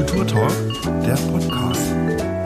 [0.00, 0.50] Kulturtalk,
[1.04, 2.39] der Podcast.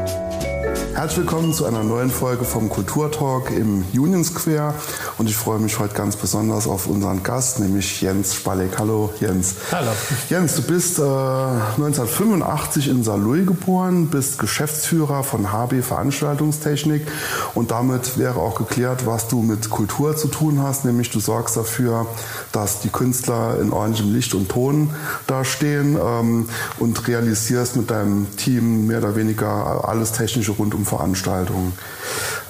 [1.04, 4.72] Herzlich willkommen zu einer neuen Folge vom Kulturtalk im Union Square.
[5.18, 8.78] Und ich freue mich heute ganz besonders auf unseren Gast, nämlich Jens Spalek.
[8.78, 9.56] Hallo Jens.
[9.70, 9.90] Hallo.
[10.30, 17.06] Jens, du bist äh, 1985 in Saarlouis geboren, bist Geschäftsführer von HB Veranstaltungstechnik
[17.54, 21.58] und damit wäre auch geklärt, was du mit Kultur zu tun hast, nämlich du sorgst
[21.58, 22.06] dafür,
[22.52, 24.88] dass die Künstler in ordentlichem Licht und Ton
[25.26, 26.48] dastehen ähm,
[26.78, 31.72] und realisierst mit deinem Team mehr oder weniger alles Technische rund um Veranstaltungen.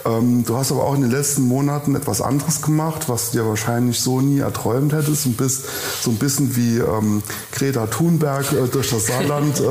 [0.05, 3.47] Ähm, du hast aber auch in den letzten Monaten etwas anderes gemacht, was du dir
[3.47, 5.65] wahrscheinlich so nie erträumt hättest und bist
[6.03, 9.65] so ein bisschen wie ähm, Greta Thunberg äh, durch das Saarland äh,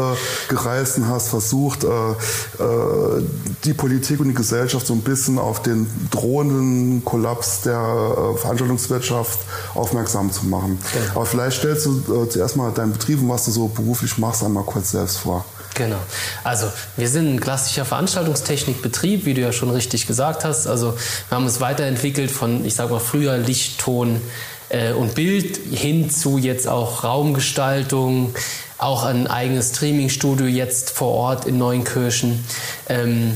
[0.50, 3.23] gereist und hast versucht, äh, äh,
[3.64, 9.40] die Politik und die Gesellschaft so ein bisschen auf den drohenden Kollaps der äh, Veranstaltungswirtschaft
[9.76, 10.80] aufmerksam zu machen.
[10.95, 11.12] Ja.
[11.16, 14.44] Aber vielleicht stellst du äh, zuerst mal deinen Betrieb und was du so beruflich machst,
[14.44, 15.45] einmal kurz selbst vor.
[15.76, 16.00] Genau.
[16.44, 20.67] Also wir sind ein klassischer Veranstaltungstechnikbetrieb, wie du ja schon richtig gesagt hast.
[20.67, 20.95] Also
[21.30, 24.22] wir haben uns weiterentwickelt von, ich sage mal, früher Licht, Ton
[24.70, 28.36] äh, und Bild hin zu jetzt auch Raumgestaltung,
[28.78, 32.44] auch ein eigenes Streamingstudio jetzt vor Ort in Neunkirchen,
[32.89, 33.36] ähm,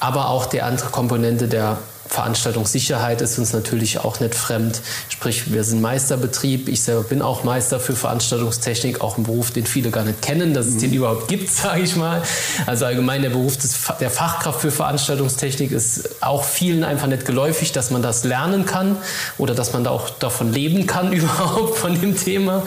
[0.00, 4.80] aber auch die andere Komponente der Veranstaltungssicherheit ist uns natürlich auch nicht fremd.
[5.08, 6.68] Sprich, wir sind Meisterbetrieb.
[6.68, 10.54] Ich selber bin auch Meister für Veranstaltungstechnik, auch ein Beruf, den viele gar nicht kennen,
[10.54, 10.80] dass es mhm.
[10.80, 12.22] den überhaupt gibt, sage ich mal.
[12.66, 17.72] Also allgemein der Beruf des, der Fachkraft für Veranstaltungstechnik ist auch vielen einfach nicht geläufig,
[17.72, 18.96] dass man das lernen kann
[19.36, 22.62] oder dass man da auch davon leben kann überhaupt von dem Thema.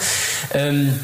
[0.54, 1.00] Ähm,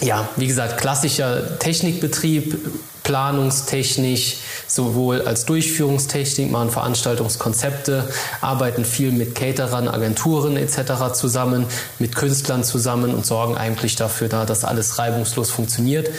[0.00, 2.58] ja, wie gesagt, klassischer Technikbetrieb,
[3.06, 8.08] planungstechnisch, sowohl als Durchführungstechnik, machen Veranstaltungskonzepte,
[8.40, 11.12] arbeiten viel mit Caterern, Agenturen etc.
[11.14, 11.66] zusammen,
[12.00, 16.10] mit Künstlern zusammen und sorgen eigentlich dafür, da, dass alles reibungslos funktioniert.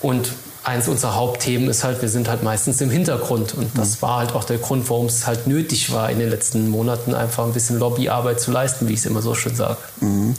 [0.00, 0.30] Und
[0.66, 3.54] eins unserer Hauptthemen ist halt, wir sind halt meistens im Hintergrund.
[3.54, 4.02] Und das mhm.
[4.02, 7.44] war halt auch der Grund, warum es halt nötig war, in den letzten Monaten einfach
[7.44, 9.76] ein bisschen Lobbyarbeit zu leisten, wie ich es immer so schön sage.
[10.00, 10.34] Mhm.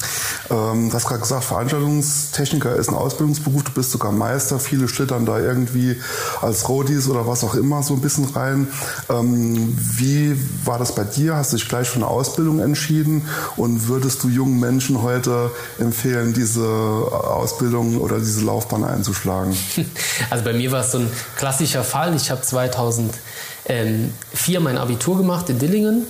[0.50, 5.26] Ähm, du hast gerade gesagt, Veranstaltungstechniker ist ein Ausbildungsberuf, du bist sogar Meister, viele schlittern
[5.26, 5.96] da irgendwie
[6.42, 8.68] als Roadies oder was auch immer so ein bisschen rein.
[9.10, 11.36] Ähm, wie war das bei dir?
[11.38, 13.26] Hast du dich gleich für eine Ausbildung entschieden
[13.56, 19.56] und würdest du jungen Menschen heute empfehlen, diese Ausbildung oder diese Laufbahn einzuschlagen?
[20.30, 22.16] Also bei mir war es so ein klassischer Fall.
[22.16, 26.06] Ich habe 2004 mein Abitur gemacht in Dillingen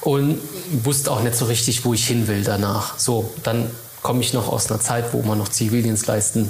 [0.00, 0.38] und
[0.84, 2.98] wusste auch nicht so richtig, wo ich hin will danach.
[2.98, 3.70] So, dann
[4.02, 6.48] komme ich noch aus einer Zeit, wo man noch Zivildienst leisten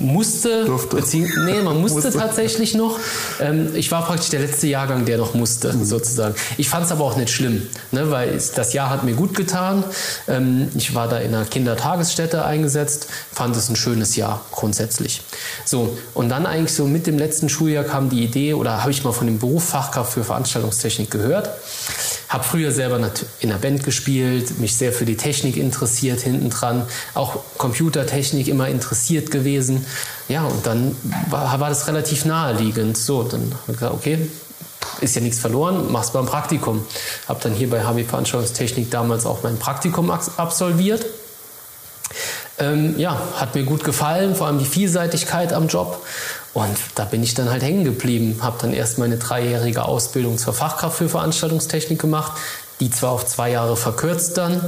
[0.00, 1.02] musste, Durfte.
[1.12, 2.18] nee, man musste, musste.
[2.18, 2.98] tatsächlich noch.
[3.40, 5.84] Ähm, ich war praktisch der letzte Jahrgang, der noch musste, mhm.
[5.84, 6.34] sozusagen.
[6.56, 7.62] Ich fand es aber auch nicht schlimm,
[7.92, 9.84] ne, weil das Jahr hat mir gut getan.
[10.28, 15.22] Ähm, ich war da in einer Kindertagesstätte eingesetzt, fand es ein schönes Jahr grundsätzlich.
[15.64, 19.04] So, und dann eigentlich so mit dem letzten Schuljahr kam die Idee, oder habe ich
[19.04, 21.50] mal von dem Beruf Fachkraft für Veranstaltungstechnik gehört.
[22.28, 22.98] Habe früher selber
[23.40, 28.68] in der Band gespielt, mich sehr für die Technik interessiert hinten dran, auch Computertechnik immer
[28.68, 29.86] interessiert gewesen.
[30.28, 30.96] Ja, und dann
[31.30, 32.96] war, war das relativ naheliegend.
[32.96, 34.28] So, dann habe ich gesagt, okay,
[35.00, 36.84] ist ja nichts verloren, mach's beim Praktikum.
[37.28, 41.04] Habe dann hier bei HB Veranstaltungstechnik damals auch mein Praktikum absolviert.
[42.58, 46.02] Ähm, ja, hat mir gut gefallen, vor allem die Vielseitigkeit am Job.
[46.56, 50.54] Und da bin ich dann halt hängen geblieben, habe dann erst meine dreijährige Ausbildung zur
[50.54, 52.32] Fachkraft für Veranstaltungstechnik gemacht,
[52.80, 54.62] die zwar auf zwei Jahre verkürzt dann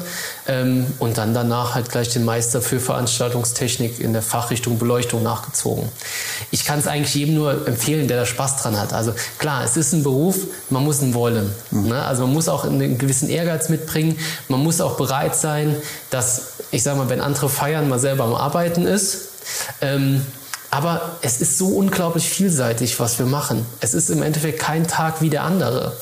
[0.48, 5.88] ähm, und dann danach halt gleich den Meister für Veranstaltungstechnik in der Fachrichtung Beleuchtung nachgezogen.
[6.50, 8.92] Ich kann es eigentlich jedem nur empfehlen, der da Spaß dran hat.
[8.92, 10.36] Also klar, es ist ein Beruf,
[10.68, 11.54] man muss ihn wollen.
[11.70, 11.88] Mhm.
[11.88, 12.04] Ne?
[12.04, 14.18] Also man muss auch einen gewissen Ehrgeiz mitbringen,
[14.48, 15.74] man muss auch bereit sein,
[16.10, 19.28] dass, ich sage mal, wenn andere feiern, man selber am Arbeiten ist.
[19.80, 20.20] Ähm,
[20.70, 23.64] aber es ist so unglaublich vielseitig, was wir machen.
[23.80, 25.92] Es ist im Endeffekt kein Tag wie der andere.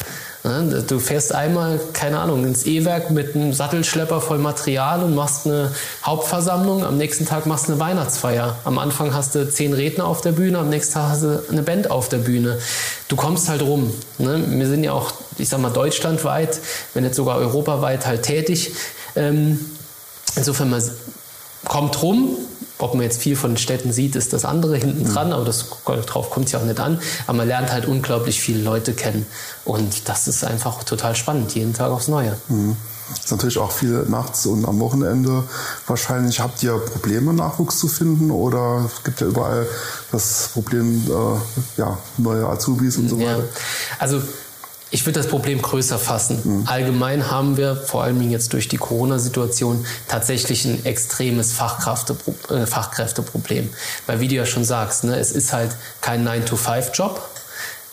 [0.47, 5.47] Ne, du fährst einmal, keine Ahnung, ins E-Werk mit einem Sattelschlepper voll Material und machst
[5.47, 5.73] eine
[6.05, 6.85] Hauptversammlung.
[6.85, 8.57] Am nächsten Tag machst du eine Weihnachtsfeier.
[8.63, 11.63] Am Anfang hast du zehn Redner auf der Bühne, am nächsten Tag hast du eine
[11.63, 12.59] Band auf der Bühne.
[13.09, 13.93] Du kommst halt rum.
[14.19, 14.45] Ne?
[14.47, 16.61] Wir sind ja auch, ich sag mal, deutschlandweit,
[16.95, 18.71] wenn nicht sogar europaweit halt tätig.
[19.17, 19.59] Ähm,
[20.37, 20.83] insofern, man
[21.65, 22.37] kommt rum,
[22.79, 25.13] ob man jetzt viel von den Städten sieht, ist das andere hinten mhm.
[25.13, 27.01] dran, aber das, darauf kommt es ja auch nicht an.
[27.27, 29.27] Aber man lernt halt unglaublich viele Leute kennen.
[29.65, 32.37] Und das ist einfach total spannend, jeden Tag aufs Neue.
[32.49, 32.77] Mhm.
[33.15, 35.45] ist natürlich auch viel nachts und am Wochenende.
[35.87, 39.67] Wahrscheinlich habt ihr Probleme, Nachwuchs zu finden oder es gibt ja überall
[40.13, 43.39] das Problem, äh, ja, neue Azubis und so weiter.
[43.39, 43.45] Ja.
[43.99, 44.23] Also
[44.91, 46.41] ich würde das Problem größer fassen.
[46.45, 46.69] Mhm.
[46.69, 53.71] Allgemein haben wir, vor allem jetzt durch die Corona-Situation, tatsächlich ein extremes äh, Fachkräfteproblem.
[54.07, 57.21] Weil wie du ja schon sagst, ne, es ist halt kein 9-to-5-Job.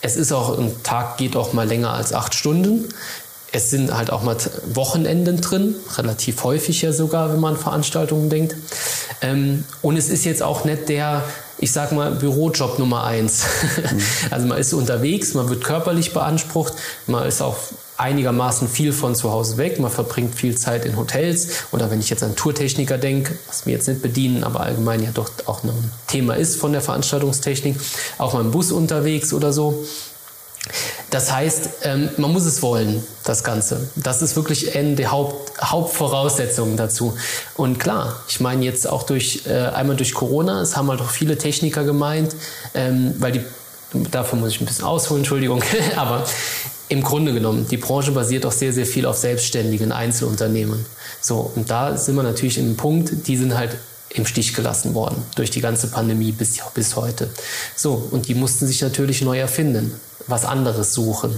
[0.02, 2.88] Es ist auch, ein Tag geht auch mal länger als acht Stunden.
[3.50, 4.36] Es sind halt auch mal
[4.66, 8.56] Wochenenden drin, relativ häufig ja sogar, wenn man an Veranstaltungen denkt.
[9.20, 11.24] Ähm, und es ist jetzt auch nicht der
[11.58, 13.44] ich sag mal, Bürojob Nummer eins.
[13.76, 14.00] Mhm.
[14.30, 16.74] Also man ist unterwegs, man wird körperlich beansprucht,
[17.06, 17.56] man ist auch
[17.96, 22.10] einigermaßen viel von zu Hause weg, man verbringt viel Zeit in Hotels oder wenn ich
[22.10, 25.70] jetzt an Tourtechniker denke, was wir jetzt nicht bedienen, aber allgemein ja doch auch ein
[26.08, 27.76] Thema ist von der Veranstaltungstechnik,
[28.18, 29.84] auch mal im Bus unterwegs oder so.
[31.10, 33.88] Das heißt, ähm, man muss es wollen, das Ganze.
[33.96, 37.14] Das ist wirklich eine der Haupt, Hauptvoraussetzungen dazu.
[37.56, 41.10] Und klar, ich meine jetzt auch durch äh, einmal durch Corona, es haben halt auch
[41.10, 42.34] viele Techniker gemeint,
[42.74, 43.44] ähm, weil die
[44.10, 45.62] dafür muss ich ein bisschen ausholen, Entschuldigung,
[45.96, 46.24] aber
[46.88, 50.84] im Grunde genommen, die Branche basiert auch sehr, sehr viel auf selbstständigen Einzelunternehmen.
[51.20, 53.76] So, und da sind wir natürlich in einem Punkt, die sind halt
[54.10, 57.30] im Stich gelassen worden durch die ganze Pandemie bis, bis heute.
[57.74, 61.34] So, und die mussten sich natürlich neu erfinden was anderes suchen,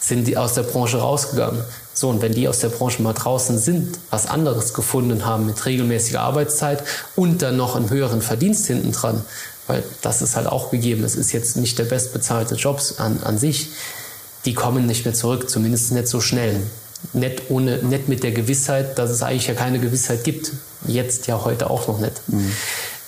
[0.00, 1.62] sind die aus der Branche rausgegangen.
[1.94, 5.64] So, und wenn die aus der Branche mal draußen sind, was anderes gefunden haben mit
[5.64, 6.82] regelmäßiger Arbeitszeit
[7.16, 9.24] und dann noch einen höheren Verdienst hinten dran,
[9.66, 13.38] weil das ist halt auch gegeben, es ist jetzt nicht der bestbezahlte Job an, an
[13.38, 13.70] sich,
[14.44, 16.60] die kommen nicht mehr zurück, zumindest nicht so schnell.
[17.12, 20.52] Nicht, ohne, nicht mit der Gewissheit, dass es eigentlich ja keine Gewissheit gibt.
[20.86, 22.28] Jetzt ja heute auch noch nicht.
[22.28, 22.52] Mhm.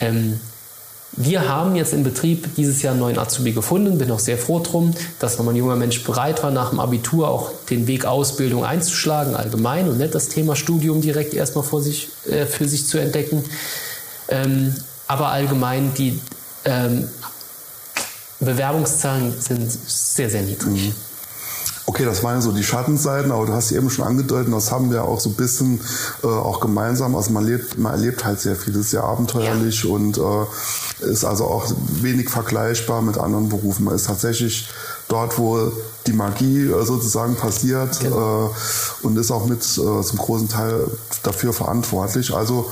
[0.00, 0.40] Ähm,
[1.16, 4.60] wir haben jetzt im Betrieb dieses Jahr einen neuen Azubi gefunden, bin auch sehr froh
[4.60, 8.64] drum, dass nochmal ein junger Mensch bereit war, nach dem Abitur auch den Weg Ausbildung
[8.64, 12.98] einzuschlagen, allgemein und nicht das Thema Studium direkt erstmal vor sich, äh, für sich zu
[12.98, 13.44] entdecken.
[14.28, 14.74] Ähm,
[15.08, 16.20] aber allgemein die
[16.64, 17.08] ähm,
[18.40, 20.88] Bewerbungszahlen sind sehr, sehr niedrig.
[20.88, 20.94] Mhm.
[21.88, 25.04] Okay, das waren so die Schattenseiten, aber du hast eben schon angedeutet, das haben wir
[25.04, 25.80] auch so ein bisschen
[26.24, 27.14] äh, auch gemeinsam.
[27.14, 29.90] Also man lebt, man erlebt halt sehr viel, das ist sehr abenteuerlich ja.
[29.90, 33.84] und äh, ist also auch wenig vergleichbar mit anderen Berufen.
[33.84, 34.68] Man ist tatsächlich
[35.06, 35.70] dort, wo
[36.08, 38.48] die Magie äh, sozusagen passiert genau.
[38.48, 40.88] äh, und ist auch mit äh, zum großen Teil
[41.22, 42.34] dafür verantwortlich.
[42.34, 42.68] Also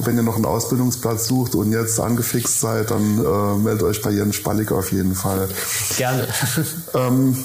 [0.00, 4.10] wenn ihr noch einen Ausbildungsplatz sucht und jetzt angefixt seid, dann äh, meldet euch bei
[4.10, 5.48] Jens Spallig auf jeden Fall.
[5.96, 6.26] Gerne.
[6.94, 7.36] ähm,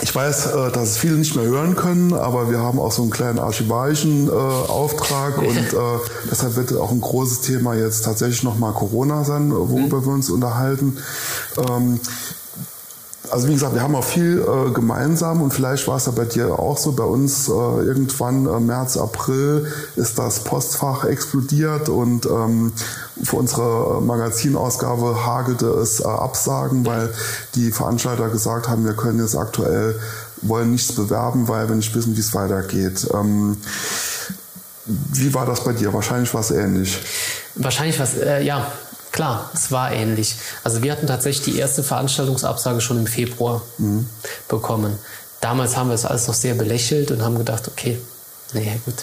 [0.00, 3.02] ich weiß, äh, dass es viele nicht mehr hören können, aber wir haben auch so
[3.02, 5.98] einen kleinen archivarischen äh, Auftrag und äh,
[6.30, 10.06] deshalb wird auch ein großes Thema jetzt tatsächlich nochmal Corona sein, worüber mhm.
[10.06, 10.98] wir uns unterhalten.
[11.68, 12.00] Ähm,
[13.32, 16.26] also wie gesagt, wir haben auch viel äh, gemeinsam und vielleicht war es ja bei
[16.26, 16.92] dir auch so.
[16.92, 22.74] Bei uns äh, irgendwann äh, März, April ist das Postfach explodiert und ähm,
[23.22, 27.08] für unsere äh, Magazinausgabe hagelte es äh, Absagen, weil
[27.54, 29.98] die Veranstalter gesagt haben, wir können jetzt aktuell
[30.42, 33.08] wollen nichts bewerben, weil wir nicht wissen, wie es weitergeht.
[33.14, 33.56] Ähm,
[34.84, 35.94] wie war das bei dir?
[35.94, 36.98] Wahrscheinlich war es ähnlich.
[37.54, 38.70] Wahrscheinlich war es, äh, ja,
[39.12, 40.36] Klar, es war ähnlich.
[40.64, 44.08] Also wir hatten tatsächlich die erste Veranstaltungsabsage schon im Februar mhm.
[44.48, 44.98] bekommen.
[45.40, 47.98] Damals haben wir es alles noch sehr belächelt und haben gedacht, okay,
[48.54, 48.94] naja gut.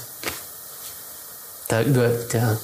[1.68, 2.58] Da über, der,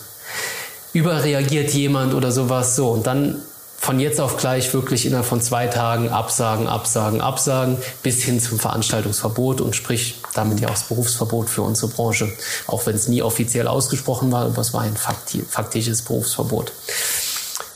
[0.93, 2.75] überreagiert jemand oder sowas.
[2.75, 3.43] So, und dann
[3.77, 8.57] von jetzt auf gleich wirklich innerhalb von zwei Tagen Absagen, Absagen, Absagen bis hin zum
[8.57, 12.31] Veranstaltungsverbot und sprich damit ja auch das Berufsverbot für unsere Branche.
[12.65, 16.71] Auch wenn es nie offiziell ausgesprochen war, aber es war ein faktisches Berufsverbot.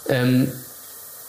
[0.10, 0.52] Ähm,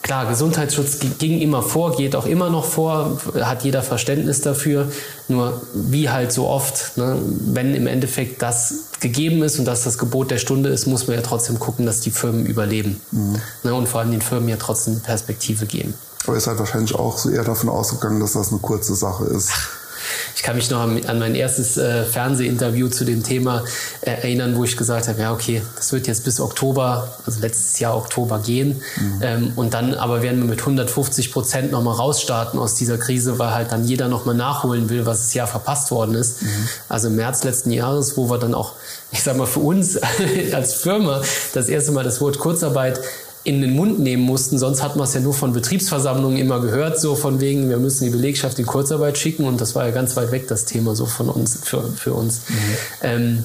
[0.03, 4.91] klar, Gesundheitsschutz ging immer vor, geht auch immer noch vor, hat jeder Verständnis dafür.
[5.29, 7.17] Nur wie halt so oft, ne,
[7.53, 11.17] wenn im Endeffekt das gegeben ist und dass das Gebot der Stunde ist, muss man
[11.17, 13.01] ja trotzdem gucken, dass die Firmen überleben.
[13.13, 13.37] Mhm.
[13.63, 15.95] Ne, und vor allem den Firmen ja trotzdem Perspektive geben.
[16.27, 19.51] Aber ihr seid wahrscheinlich auch so eher davon ausgegangen, dass das eine kurze Sache ist.
[20.37, 23.65] Ich kann mich noch an, an mein erstes äh, Fernsehinterview zu dem Thema
[24.01, 27.79] äh, erinnern, wo ich gesagt habe, ja okay, das wird jetzt bis Oktober, also letztes
[27.79, 28.83] Jahr Oktober gehen.
[28.97, 29.21] Mhm.
[29.23, 33.53] Ähm, und dann aber werden wir mit 150 Prozent nochmal rausstarten aus dieser Krise, weil
[33.53, 36.43] halt dann jeder nochmal nachholen will, was das Jahr verpasst worden ist.
[36.43, 36.69] Mhm.
[36.89, 38.75] Also im März letzten Jahres, wo wir dann auch,
[39.11, 39.99] ich sag mal, für uns
[40.53, 41.23] als Firma
[41.55, 43.01] das erste Mal das Wort Kurzarbeit
[43.43, 44.59] in den Mund nehmen mussten.
[44.59, 48.05] Sonst hat man es ja nur von Betriebsversammlungen immer gehört, so von wegen, wir müssen
[48.05, 51.07] die Belegschaft in Kurzarbeit schicken und das war ja ganz weit weg das Thema so
[51.07, 52.43] von uns, für, für uns.
[52.49, 52.55] Mhm.
[53.03, 53.45] Ähm,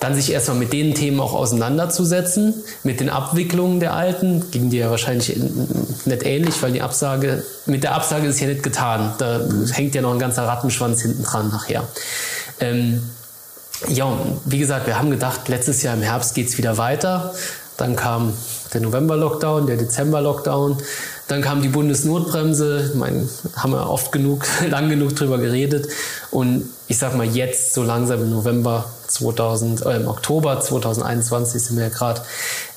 [0.00, 2.54] dann sich erstmal mit den Themen auch auseinanderzusetzen,
[2.84, 7.82] mit den Abwicklungen der Alten, ging dir ja wahrscheinlich nicht ähnlich, weil die Absage, mit
[7.82, 9.14] der Absage ist ja nicht getan.
[9.18, 9.66] Da mhm.
[9.66, 11.82] hängt ja noch ein ganzer Rattenschwanz hinten dran nachher.
[12.60, 13.02] Ähm,
[13.88, 17.34] ja, wie gesagt, wir haben gedacht, letztes Jahr im Herbst geht's wieder weiter.
[17.76, 18.32] Dann kam
[18.72, 20.78] der November-Lockdown, der Dezember-Lockdown.
[21.28, 22.90] Dann kam die Bundesnotbremse.
[22.90, 25.88] Ich meine, haben wir oft genug, lang genug drüber geredet.
[26.30, 31.76] Und ich sag mal, jetzt so langsam im November 2000, äh, im Oktober 2021 sind
[31.76, 32.22] wir ja gerade,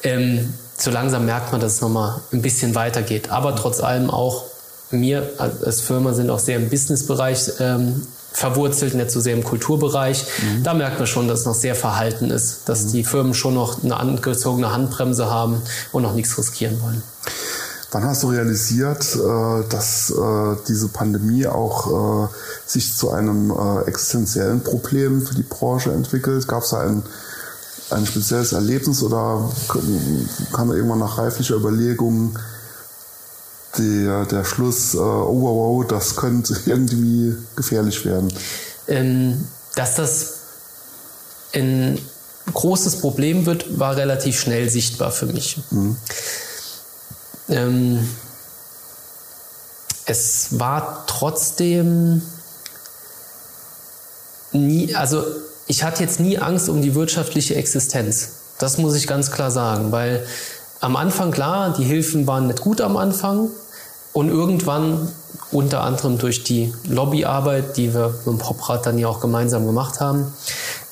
[0.04, 3.30] ähm, so langsam merkt man, dass es nochmal ein bisschen weitergeht.
[3.30, 4.46] Aber trotz allem auch
[4.90, 10.26] wir als Firma sind auch sehr im Businessbereich ähm, verwurzelt, nicht so sehr im Kulturbereich.
[10.42, 10.64] Mhm.
[10.64, 12.92] Da merkt man schon, dass es noch sehr verhalten ist, dass mhm.
[12.92, 15.62] die Firmen schon noch eine angezogene Handbremse haben
[15.92, 17.04] und noch nichts riskieren wollen.
[17.94, 22.28] Wann hast du realisiert, äh, dass äh, diese Pandemie auch äh,
[22.66, 23.54] sich zu einem
[23.86, 26.48] existenziellen Problem für die Branche entwickelt?
[26.48, 27.04] Gab es da ein,
[27.90, 29.50] ein spezielles Erlebnis oder
[30.54, 32.40] kam irgendwann nach reiflicher Überlegung
[33.78, 38.34] der, der Schluss, oh wow, wow, das könnte irgendwie gefährlich werden?
[38.88, 40.34] Ähm, dass das
[41.54, 42.00] ein
[42.54, 45.62] großes Problem wird, war relativ schnell sichtbar für mich.
[45.72, 45.98] Mhm.
[47.50, 48.08] Ähm,
[50.06, 52.22] es war trotzdem
[54.52, 55.24] nie, also
[55.68, 58.30] ich hatte jetzt nie Angst um die wirtschaftliche Existenz.
[58.60, 60.26] Das muss ich ganz klar sagen, weil
[60.82, 63.50] am Anfang klar, die Hilfen waren nicht gut am Anfang
[64.14, 65.08] und irgendwann
[65.52, 70.00] unter anderem durch die Lobbyarbeit, die wir mit dem Poprat dann ja auch gemeinsam gemacht
[70.00, 70.34] haben,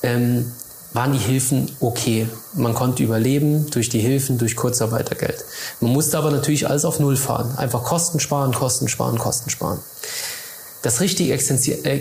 [0.03, 0.51] ähm,
[0.93, 2.27] waren die Hilfen okay.
[2.53, 5.43] Man konnte überleben durch die Hilfen, durch Kurzarbeitergeld.
[5.81, 7.53] Man musste aber natürlich alles auf Null fahren.
[7.57, 9.79] Einfach Kosten sparen, Kosten sparen, Kosten sparen.
[10.81, 11.99] Das richtig äh,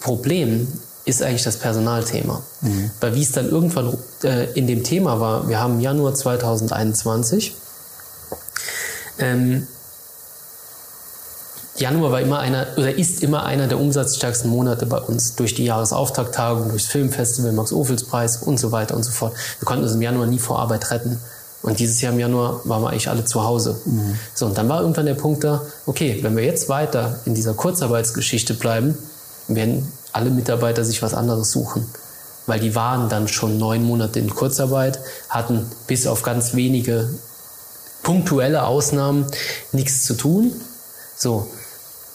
[0.00, 0.66] Problem
[1.04, 2.42] ist eigentlich das Personalthema.
[2.60, 2.90] Mhm.
[3.00, 7.54] Weil wie es dann irgendwann äh, in dem Thema war, wir haben Januar 2021,
[9.18, 9.66] ähm,
[11.76, 15.64] Januar war immer einer oder ist immer einer der umsatzstärksten Monate bei uns durch die
[15.64, 19.34] Jahresauftakttagung, durchs Filmfestival, Max-Ophels-Preis und so weiter und so fort.
[19.58, 21.18] Wir konnten uns im Januar nie vor Arbeit retten.
[21.62, 23.80] Und dieses Jahr im Januar waren wir eigentlich alle zu Hause.
[23.86, 24.18] Mhm.
[24.34, 27.54] So, und dann war irgendwann der Punkt da, okay, wenn wir jetzt weiter in dieser
[27.54, 28.96] Kurzarbeitsgeschichte bleiben,
[29.48, 31.86] werden alle Mitarbeiter sich was anderes suchen.
[32.46, 37.08] Weil die waren dann schon neun Monate in Kurzarbeit, hatten bis auf ganz wenige
[38.02, 39.26] punktuelle Ausnahmen
[39.72, 40.52] nichts zu tun.
[41.16, 41.48] So,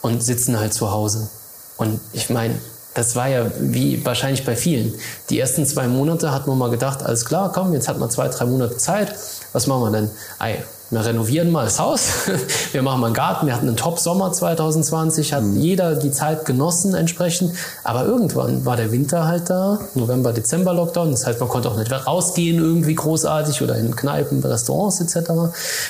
[0.02, 1.28] und sitzen halt zu Hause.
[1.76, 2.54] Und ich meine,
[2.94, 4.94] das war ja wie wahrscheinlich bei vielen.
[5.28, 8.28] Die ersten zwei Monate hat man mal gedacht, alles klar, komm, jetzt hat man zwei,
[8.28, 9.14] drei Monate Zeit.
[9.52, 10.10] Was machen wir denn?
[10.38, 12.08] Ei, wir renovieren mal das Haus,
[12.72, 15.60] wir machen mal einen Garten, wir hatten einen Top-Sommer 2020, hat mhm.
[15.60, 17.52] jeder die Zeit genossen entsprechend,
[17.84, 21.76] aber irgendwann war der Winter halt da, November, Dezember Lockdown, das heißt, man konnte auch
[21.76, 25.30] nicht rausgehen irgendwie großartig oder in Kneipen, Restaurants etc.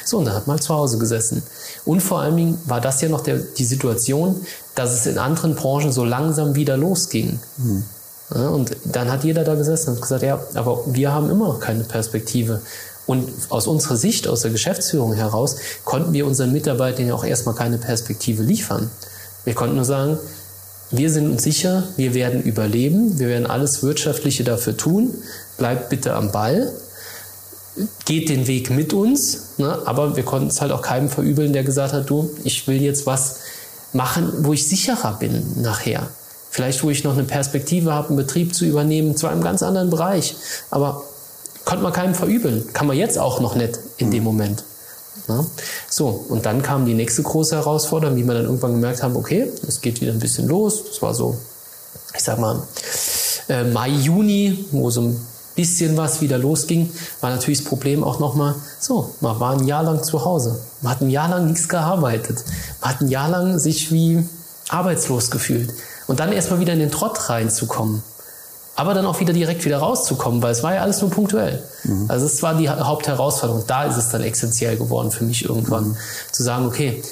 [0.04, 1.42] So, und dann hat man halt zu Hause gesessen.
[1.84, 4.36] Und vor allen Dingen war das ja noch der, die Situation,
[4.74, 7.40] dass es in anderen Branchen so langsam wieder losging.
[7.56, 7.84] Mhm.
[8.34, 11.60] Ja, und dann hat jeder da gesessen und gesagt, ja, aber wir haben immer noch
[11.60, 12.60] keine Perspektive.
[13.10, 17.56] Und aus unserer Sicht, aus der Geschäftsführung heraus, konnten wir unseren Mitarbeitern ja auch erstmal
[17.56, 18.88] keine Perspektive liefern.
[19.44, 20.16] Wir konnten nur sagen,
[20.92, 25.12] wir sind uns sicher, wir werden überleben, wir werden alles Wirtschaftliche dafür tun,
[25.58, 26.72] bleibt bitte am Ball,
[28.04, 29.76] geht den Weg mit uns, ne?
[29.86, 33.06] aber wir konnten es halt auch keinem verübeln, der gesagt hat, du, ich will jetzt
[33.06, 33.38] was
[33.92, 36.06] machen, wo ich sicherer bin nachher.
[36.48, 39.90] Vielleicht, wo ich noch eine Perspektive habe, einen Betrieb zu übernehmen, zu einem ganz anderen
[39.90, 40.36] Bereich.
[40.70, 41.02] Aber
[41.64, 42.72] Konnte man keinem verübeln.
[42.72, 44.64] Kann man jetzt auch noch nicht in dem Moment.
[45.28, 45.44] Ja?
[45.88, 49.50] So, und dann kam die nächste große Herausforderung, wie wir dann irgendwann gemerkt haben, okay,
[49.66, 50.84] es geht wieder ein bisschen los.
[50.86, 51.36] Das war so,
[52.14, 52.62] ich sag mal,
[53.48, 56.90] äh, Mai, Juni, wo so ein bisschen was wieder losging,
[57.20, 60.60] war natürlich das Problem auch nochmal, so, man war ein Jahr lang zu Hause.
[60.80, 62.44] Man hat ein Jahr lang nichts gearbeitet.
[62.80, 64.24] Man hat ein Jahr lang sich wie
[64.68, 65.72] arbeitslos gefühlt.
[66.06, 68.02] Und dann erstmal wieder in den Trott reinzukommen
[68.80, 71.62] aber dann auch wieder direkt wieder rauszukommen, weil es war ja alles nur punktuell.
[71.84, 72.06] Mhm.
[72.08, 73.64] Also es war die Hauptherausforderung.
[73.66, 75.96] Da ist es dann essentiell geworden für mich irgendwann, mhm.
[76.32, 77.02] zu sagen, okay,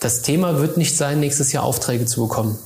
[0.00, 2.58] das Thema wird nicht sein, nächstes Jahr Aufträge zu bekommen.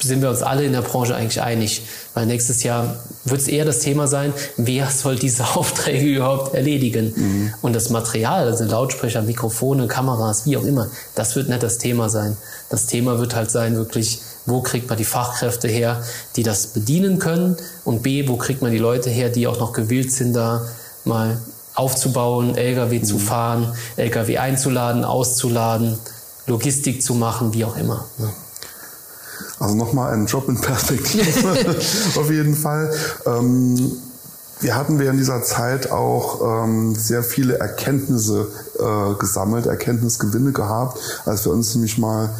[0.00, 1.82] Sind wir uns alle in der Branche eigentlich einig.
[2.14, 7.12] Weil nächstes Jahr wird es eher das Thema sein, wer soll diese Aufträge überhaupt erledigen.
[7.16, 7.54] Mhm.
[7.60, 12.08] Und das Material, also Lautsprecher, Mikrofone, Kameras, wie auch immer, das wird nicht das Thema
[12.08, 12.36] sein.
[12.68, 16.02] Das Thema wird halt sein, wirklich, wo kriegt man die Fachkräfte her,
[16.36, 19.72] die das bedienen können und B, wo kriegt man die Leute her, die auch noch
[19.72, 20.62] gewillt sind, da
[21.04, 21.38] mal
[21.74, 23.04] aufzubauen, LKW mhm.
[23.04, 25.98] zu fahren, LKW einzuladen, auszuladen,
[26.46, 28.06] Logistik zu machen, wie auch immer.
[28.18, 28.28] Ne?
[29.58, 31.50] Also nochmal ein Job in Perspektive
[32.16, 32.92] auf jeden Fall.
[33.26, 33.92] Ähm,
[34.60, 41.46] wir hatten während dieser Zeit auch ähm, sehr viele Erkenntnisse äh, gesammelt, Erkenntnisgewinne gehabt, als
[41.46, 42.30] wir uns nämlich mal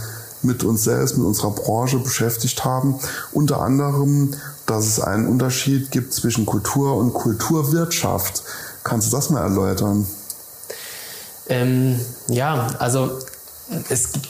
[0.42, 2.98] mit uns selbst, mit unserer Branche beschäftigt haben.
[3.32, 4.34] Unter anderem,
[4.66, 8.42] dass es einen Unterschied gibt zwischen Kultur und Kulturwirtschaft.
[8.84, 10.06] Kannst du das mal erläutern?
[11.48, 13.18] Ähm, ja, also
[13.88, 14.28] es gibt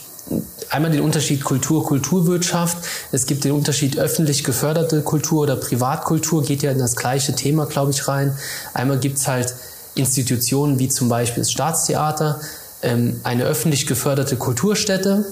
[0.69, 2.77] einmal den Unterschied Kultur, Kulturwirtschaft.
[3.11, 7.65] Es gibt den Unterschied öffentlich geförderte Kultur oder Privatkultur, geht ja in das gleiche Thema,
[7.65, 8.37] glaube ich, rein.
[8.73, 9.53] Einmal gibt's halt
[9.95, 12.39] Institutionen wie zum Beispiel das Staatstheater,
[12.81, 15.25] ähm, eine öffentlich geförderte Kulturstätte,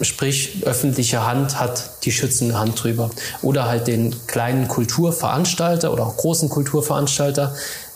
[0.00, 3.10] sprich öffentliche Hand hat die schützende Hand drüber.
[3.42, 7.54] Oder halt den kleinen Kulturveranstalter oder auch großen Kulturveranstalter,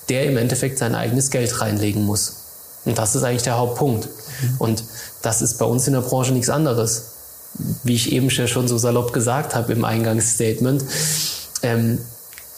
[0.09, 2.35] der im Endeffekt sein eigenes Geld reinlegen muss.
[2.85, 4.09] Und das ist eigentlich der Hauptpunkt.
[4.59, 4.85] Und
[5.23, 7.13] das ist bei uns in der Branche nichts anderes.
[7.83, 10.85] Wie ich eben schon so salopp gesagt habe im Eingangsstatement.
[11.63, 11.99] Ähm,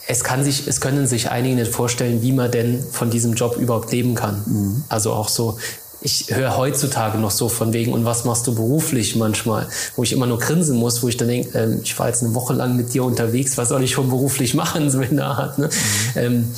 [0.09, 3.57] es, kann sich, es können sich einige nicht vorstellen, wie man denn von diesem Job
[3.57, 4.43] überhaupt leben kann.
[4.47, 4.85] Mhm.
[4.89, 5.59] Also auch so,
[6.01, 10.13] ich höre heutzutage noch so von wegen, und was machst du beruflich manchmal, wo ich
[10.13, 12.77] immer nur grinsen muss, wo ich dann denke, ähm, ich war jetzt eine Woche lang
[12.77, 15.59] mit dir unterwegs, was soll ich schon beruflich machen, so in der Art.
[15.59, 15.67] Ne?
[15.67, 16.21] Mhm.
[16.21, 16.55] Ähm,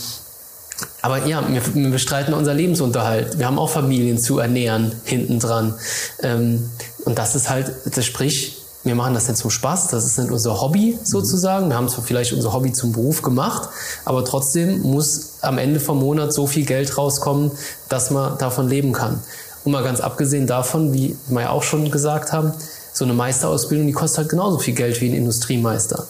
[1.02, 3.38] aber ja, wir, wir, bestreiten unser Lebensunterhalt.
[3.38, 5.74] Wir haben auch Familien zu ernähren hinten dran.
[6.22, 6.70] Ähm,
[7.04, 10.30] und das ist halt, das sprich, wir machen das nicht zum Spaß, das ist nicht
[10.30, 11.68] unser Hobby sozusagen.
[11.68, 13.68] Wir haben zwar vielleicht unser Hobby zum Beruf gemacht,
[14.04, 17.50] aber trotzdem muss am Ende vom Monat so viel Geld rauskommen,
[17.88, 19.20] dass man davon leben kann.
[19.64, 22.52] Und mal ganz abgesehen davon, wie wir ja auch schon gesagt haben,
[22.92, 26.06] so eine Meisterausbildung, die kostet halt genauso viel Geld wie ein Industriemeister.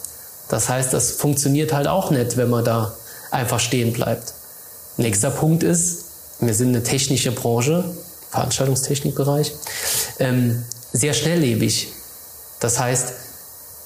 [0.47, 2.93] Das heißt, das funktioniert halt auch nicht, wenn man da
[3.31, 4.33] einfach stehen bleibt.
[4.97, 6.05] Nächster Punkt ist,
[6.39, 7.83] wir sind eine technische Branche,
[8.31, 9.53] Veranstaltungstechnikbereich,
[10.19, 11.93] ähm, sehr schnelllebig.
[12.59, 13.13] Das heißt,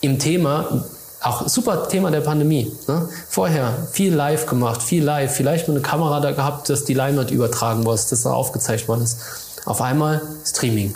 [0.01, 0.85] im Thema,
[1.21, 2.71] auch super Thema der Pandemie.
[2.87, 3.07] Ne?
[3.29, 7.31] Vorher viel live gemacht, viel live, vielleicht mal eine Kamera da gehabt, dass die Leinwand
[7.31, 9.17] übertragen wurde, dass da aufgezeichnet worden ist.
[9.65, 10.95] Auf einmal Streaming.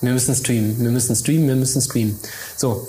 [0.00, 2.18] Wir müssen streamen, wir müssen streamen, wir müssen streamen.
[2.56, 2.88] So.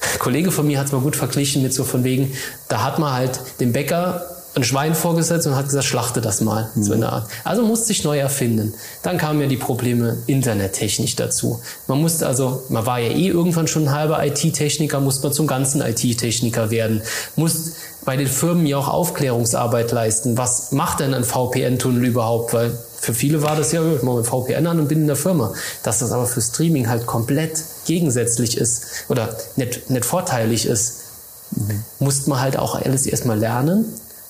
[0.00, 2.32] Ein Kollege von mir hat es mal gut verglichen mit so von wegen,
[2.68, 6.70] da hat man halt den Bäcker ein Schwein vorgesetzt und hat gesagt, schlachte das mal.
[6.74, 6.82] Mhm.
[6.82, 7.28] So eine Art.
[7.44, 8.72] Also musste sich neu erfinden.
[9.02, 11.60] Dann kamen ja die Probleme internettechnisch dazu.
[11.86, 15.46] Man musste also, man war ja eh irgendwann schon ein halber IT-Techniker, musste man zum
[15.46, 17.02] ganzen IT-Techniker werden.
[17.36, 17.72] Muss
[18.06, 20.38] bei den Firmen ja auch Aufklärungsarbeit leisten.
[20.38, 22.54] Was macht denn ein VPN-Tunnel überhaupt?
[22.54, 25.52] Weil für viele war das ja, ich mache VPN an und bin in der Firma.
[25.82, 31.02] Dass das aber für Streaming halt komplett gegensätzlich ist oder nicht, nicht vorteilig ist,
[31.50, 31.84] mhm.
[31.98, 33.84] musste man halt auch alles erstmal lernen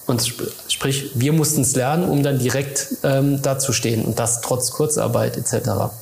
[0.07, 0.35] und
[0.69, 5.93] sprich, wir mussten es lernen, um dann direkt ähm, dazustehen und das trotz Kurzarbeit etc.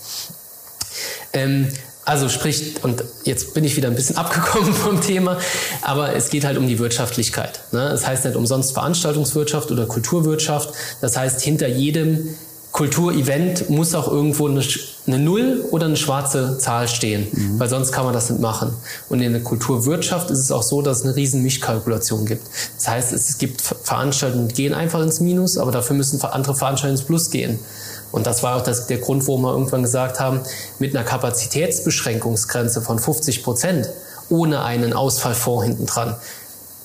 [1.33, 1.69] Ähm,
[2.05, 5.39] also sprich, und jetzt bin ich wieder ein bisschen abgekommen vom Thema,
[5.83, 7.61] aber es geht halt um die Wirtschaftlichkeit.
[7.73, 7.89] Ne?
[7.89, 10.75] Das heißt nicht umsonst Veranstaltungswirtschaft oder Kulturwirtschaft.
[11.01, 12.37] Das heißt, hinter jedem
[12.75, 14.61] Kulturevent muss auch irgendwo eine,
[15.07, 17.61] eine, Null oder eine schwarze Zahl stehen, mhm.
[17.61, 18.75] weil sonst kann man das nicht machen.
[19.09, 22.43] Und in der Kulturwirtschaft ist es auch so, dass es eine riesen Mischkalkulation gibt.
[22.77, 26.99] Das heißt, es gibt Veranstaltungen, die gehen einfach ins Minus, aber dafür müssen andere Veranstaltungen
[26.99, 27.61] ins Plus gehen.
[28.11, 30.41] Und das war auch das, der Grund, warum wir irgendwann gesagt haben,
[30.81, 33.89] mit einer Kapazitätsbeschränkungsgrenze von 50 Prozent
[34.31, 36.17] ohne einen Ausfallfonds hinten dran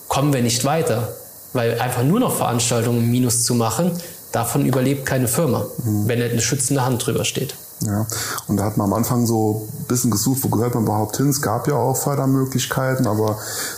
[0.08, 1.15] kommen wir nicht weiter.
[1.54, 3.91] Weil einfach nur noch Veranstaltungen im Minus zu machen,
[4.32, 6.08] davon überlebt keine Firma, mhm.
[6.08, 7.56] wenn nicht eine schützende Hand drüber steht.
[7.82, 8.06] Ja,
[8.48, 11.30] und da hat man am Anfang so ein bisschen gesucht, wo gehört man überhaupt hin.
[11.30, 13.38] Es gab ja auch Fördermöglichkeiten, aber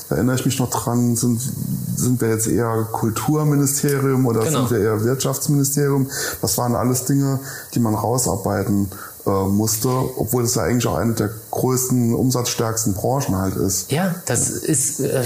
[0.10, 1.40] da erinnere ich mich noch dran, sind,
[1.96, 4.66] sind wir jetzt eher Kulturministerium oder genau.
[4.66, 6.10] sind wir eher Wirtschaftsministerium?
[6.42, 7.40] Das waren alles Dinge,
[7.76, 8.90] die man rausarbeiten
[9.28, 13.92] äh, musste, obwohl es ja eigentlich auch eine der größten, umsatzstärksten Branchen halt ist.
[13.92, 15.00] Ja, das ist...
[15.02, 15.24] Äh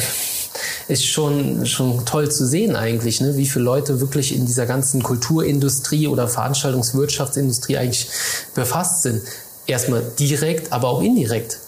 [0.88, 3.38] ist schon, schon toll zu sehen eigentlich, ne?
[3.38, 8.08] wie viele Leute wirklich in dieser ganzen Kulturindustrie oder Veranstaltungswirtschaftsindustrie eigentlich
[8.54, 9.22] befasst sind.
[9.68, 11.60] Erstmal direkt, aber auch indirekt.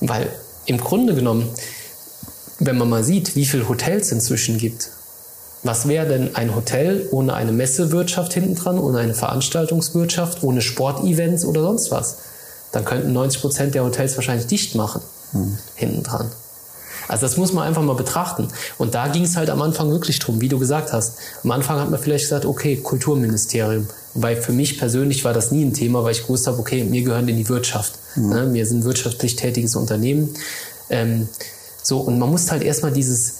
[0.00, 0.28] Weil
[0.66, 1.48] im Grunde genommen,
[2.58, 4.90] wenn man mal sieht, wie viele Hotels inzwischen gibt,
[5.62, 11.44] was wäre denn ein Hotel ohne eine Messewirtschaft hinten dran, ohne eine Veranstaltungswirtschaft, ohne Sportevents
[11.44, 12.16] oder sonst was?
[12.72, 15.58] Dann könnten 90 Prozent der Hotels wahrscheinlich dicht machen hm.
[15.74, 16.30] hinten dran.
[17.10, 18.48] Also das muss man einfach mal betrachten.
[18.78, 21.18] Und da ging es halt am Anfang wirklich drum, wie du gesagt hast.
[21.42, 23.88] Am Anfang hat man vielleicht gesagt, okay, Kulturministerium.
[24.14, 27.02] Wobei für mich persönlich war das nie ein Thema, weil ich gewusst habe, okay, wir
[27.02, 27.94] gehören in die Wirtschaft.
[28.14, 28.28] Mhm.
[28.28, 28.54] Ne?
[28.54, 30.34] Wir sind wirtschaftlich tätiges Unternehmen.
[30.88, 31.28] Ähm,
[31.82, 33.34] so, und man muss halt erstmal dieses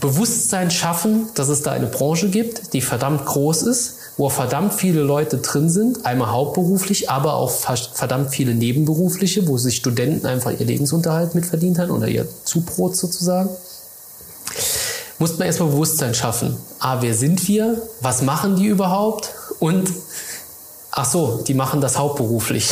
[0.00, 5.00] Bewusstsein schaffen, dass es da eine Branche gibt, die verdammt groß ist, wo verdammt viele
[5.00, 10.66] Leute drin sind, einmal hauptberuflich, aber auch verdammt viele nebenberufliche, wo sich Studenten einfach ihr
[10.66, 13.48] Lebensunterhalt mitverdient haben oder ihr Zubrot sozusagen.
[15.18, 16.54] Muss man erstmal Bewusstsein schaffen.
[16.80, 17.80] A, wer sind wir?
[18.02, 19.30] Was machen die überhaupt?
[19.58, 19.90] Und
[20.90, 22.68] ach so, die machen das hauptberuflich.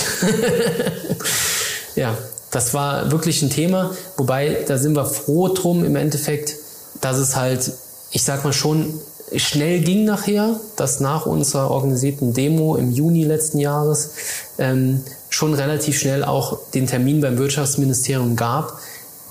[1.94, 2.14] ja,
[2.50, 6.56] das war wirklich ein Thema, wobei da sind wir froh drum im Endeffekt,
[7.00, 7.72] dass es halt,
[8.10, 9.00] ich sag mal schon,
[9.36, 14.10] schnell ging nachher, dass nach unserer organisierten Demo im Juni letzten Jahres
[14.58, 18.78] ähm, schon relativ schnell auch den Termin beim Wirtschaftsministerium gab,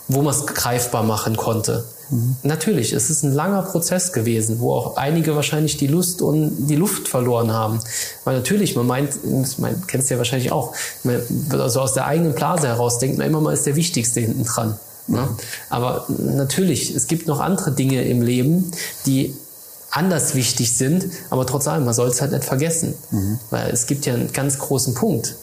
[0.07, 1.85] wo man es greifbar machen konnte.
[2.09, 2.37] Mhm.
[2.43, 6.75] Natürlich, es ist ein langer Prozess gewesen, wo auch einige wahrscheinlich die Lust und die
[6.75, 7.79] Luft verloren haben.
[8.23, 9.17] Weil natürlich, man meint,
[9.59, 13.27] man kennt es ja wahrscheinlich auch, man, also aus der eigenen Blase heraus denkt man
[13.27, 14.79] immer, man ist der Wichtigste hinten dran.
[15.07, 15.21] Ne?
[15.21, 15.37] Mhm.
[15.69, 18.71] Aber natürlich, es gibt noch andere Dinge im Leben,
[19.05, 19.35] die
[19.91, 22.93] anders wichtig sind, aber trotz allem, man soll es halt nicht vergessen.
[23.11, 23.39] Mhm.
[23.49, 25.35] Weil es gibt ja einen ganz großen Punkt,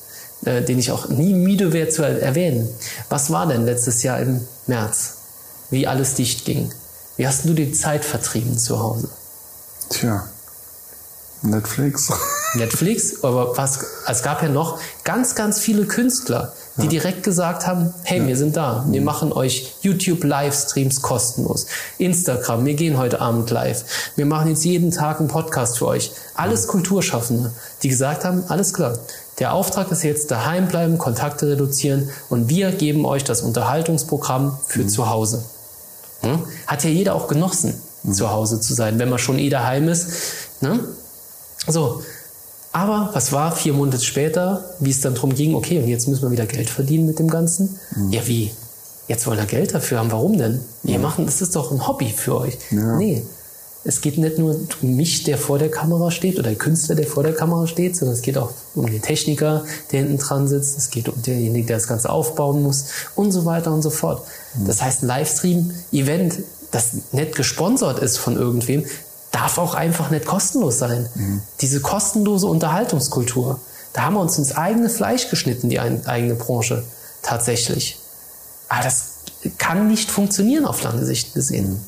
[0.44, 2.68] äh, den ich auch nie müde werde zu erwähnen.
[3.08, 5.14] Was war denn letztes Jahr im März?
[5.70, 6.72] Wie alles dicht ging?
[7.16, 9.08] Wie hast du die Zeit vertrieben zu Hause?
[9.88, 10.28] Tja,
[11.42, 12.12] Netflix.
[12.54, 17.94] Netflix, aber was, es gab ja noch ganz, ganz viele Künstler, die direkt gesagt haben,
[18.02, 18.26] hey, ja.
[18.26, 19.04] wir sind da, wir mhm.
[19.06, 21.66] machen euch YouTube-Livestreams kostenlos,
[21.98, 23.84] Instagram, wir gehen heute Abend live,
[24.16, 26.10] wir machen jetzt jeden Tag einen Podcast für euch.
[26.34, 26.70] Alles mhm.
[26.70, 28.98] Kulturschaffende, die gesagt haben, alles klar,
[29.38, 34.82] der Auftrag ist jetzt daheim bleiben, Kontakte reduzieren und wir geben euch das Unterhaltungsprogramm für
[34.82, 34.88] mhm.
[34.88, 35.44] zu Hause.
[36.20, 36.44] Hm?
[36.66, 38.12] Hat ja jeder auch genossen, mhm.
[38.12, 40.08] zu Hause zu sein, wenn man schon eh daheim ist.
[40.60, 40.80] Ne?
[41.66, 42.02] So,
[42.74, 46.22] aber was war vier Monate später, wie es dann darum ging, okay, und jetzt müssen
[46.22, 47.78] wir wieder Geld verdienen mit dem Ganzen?
[47.94, 48.10] Mhm.
[48.10, 48.50] Ja, wie?
[49.06, 50.10] Jetzt wollen wir Geld dafür haben.
[50.10, 50.60] Warum denn?
[50.82, 52.58] Wir machen, das ist doch ein Hobby für euch.
[52.72, 52.96] Ja.
[52.96, 53.22] Nee.
[53.84, 57.06] Es geht nicht nur um mich, der vor der Kamera steht, oder der Künstler, der
[57.06, 60.76] vor der Kamera steht, sondern es geht auch um den Techniker, der hinten dran sitzt.
[60.76, 64.26] Es geht um denjenigen, der das Ganze aufbauen muss und so weiter und so fort.
[64.56, 64.66] Mhm.
[64.66, 66.38] Das heißt, ein Livestream-Event,
[66.72, 68.84] das nicht gesponsert ist von irgendwem,
[69.34, 71.08] darf auch einfach nicht kostenlos sein.
[71.14, 71.42] Mhm.
[71.60, 73.58] Diese kostenlose Unterhaltungskultur,
[73.92, 76.84] da haben wir uns ins eigene Fleisch geschnitten, die eigene Branche,
[77.22, 77.98] tatsächlich.
[78.68, 79.14] Aber das
[79.58, 81.70] kann nicht funktionieren auf lange Sicht gesehen.
[81.70, 81.80] Mhm.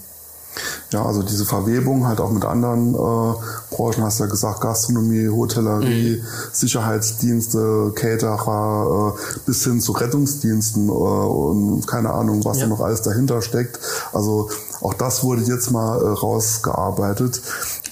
[0.92, 5.28] Ja, also diese Verwebung halt auch mit anderen äh, Branchen, hast du ja gesagt, Gastronomie,
[5.28, 6.26] Hotellerie, mhm.
[6.52, 12.64] Sicherheitsdienste, Caterer, äh, bis hin zu Rettungsdiensten äh, und keine Ahnung, was ja.
[12.64, 13.78] da noch alles dahinter steckt.
[14.12, 14.48] Also
[14.80, 17.40] auch das wurde jetzt mal äh, rausgearbeitet.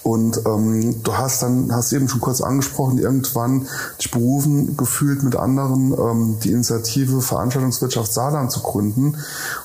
[0.02, 3.66] Und ähm, du hast dann, hast eben schon kurz angesprochen, irgendwann
[3.98, 9.16] dich berufen gefühlt mit anderen ähm, die Initiative Veranstaltungswirtschaft Saarland zu gründen.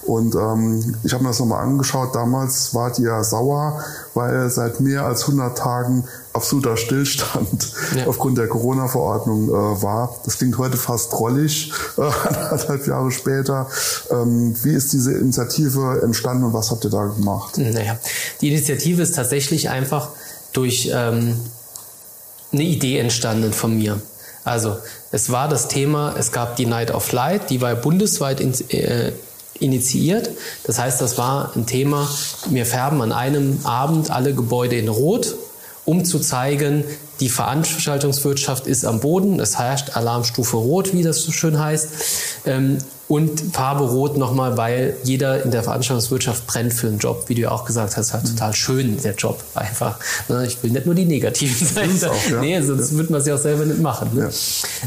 [0.03, 2.15] Und ähm, ich habe mir das nochmal angeschaut.
[2.15, 3.79] Damals wart ihr sauer,
[4.13, 6.05] weil seit mehr als 100 Tagen
[6.39, 8.07] absoluter Stillstand ja.
[8.07, 9.51] aufgrund der Corona-Verordnung äh,
[9.83, 10.15] war.
[10.23, 13.67] Das klingt heute fast trollig, äh, anderthalb Jahre später.
[14.09, 17.57] Ähm, wie ist diese Initiative entstanden und was habt ihr da gemacht?
[17.57, 17.99] Naja,
[18.39, 20.11] die Initiative ist tatsächlich einfach
[20.53, 21.35] durch ähm,
[22.53, 24.01] eine Idee entstanden von mir.
[24.45, 24.77] Also
[25.11, 29.11] es war das Thema, es gab die Night of Light, die war bundesweit in, äh,
[29.59, 30.29] initiiert.
[30.63, 32.07] Das heißt, das war ein Thema,
[32.49, 35.35] wir färben an einem Abend alle Gebäude in Rot,
[35.89, 36.83] um zu zeigen,
[37.19, 41.89] die Veranstaltungswirtschaft ist am Boden, es herrscht Alarmstufe Rot, wie das so schön heißt.
[42.45, 47.33] Ähm, und Farbe Rot nochmal, weil jeder in der Veranstaltungswirtschaft brennt für einen Job, wie
[47.33, 49.97] du ja auch gesagt hast, halt total schön, der Job einfach.
[50.27, 51.99] Ne, ich will nicht nur die negativen Seiten.
[52.29, 52.39] Ja.
[52.39, 52.97] Nee, sonst ja.
[52.97, 54.11] würde man es ja auch selber nicht machen.
[54.13, 54.29] Ne?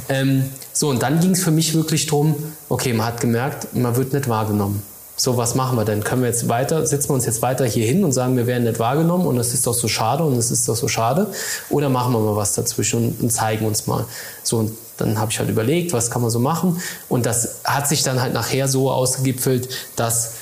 [0.08, 0.14] Ja.
[0.20, 2.36] Ähm, so, und dann ging es für mich wirklich darum,
[2.68, 4.80] okay, man hat gemerkt, man wird nicht wahrgenommen.
[5.24, 6.02] So, was machen wir denn?
[6.02, 8.64] Können wir jetzt weiter, setzen wir uns jetzt weiter hier hin und sagen, wir werden
[8.64, 11.28] nicht wahrgenommen und das ist doch so schade und es ist doch so schade?
[11.70, 14.04] Oder machen wir mal was dazwischen und, und zeigen uns mal?
[14.42, 16.82] So, und dann habe ich halt überlegt, was kann man so machen.
[17.08, 20.32] Und das hat sich dann halt nachher so ausgegipfelt, dass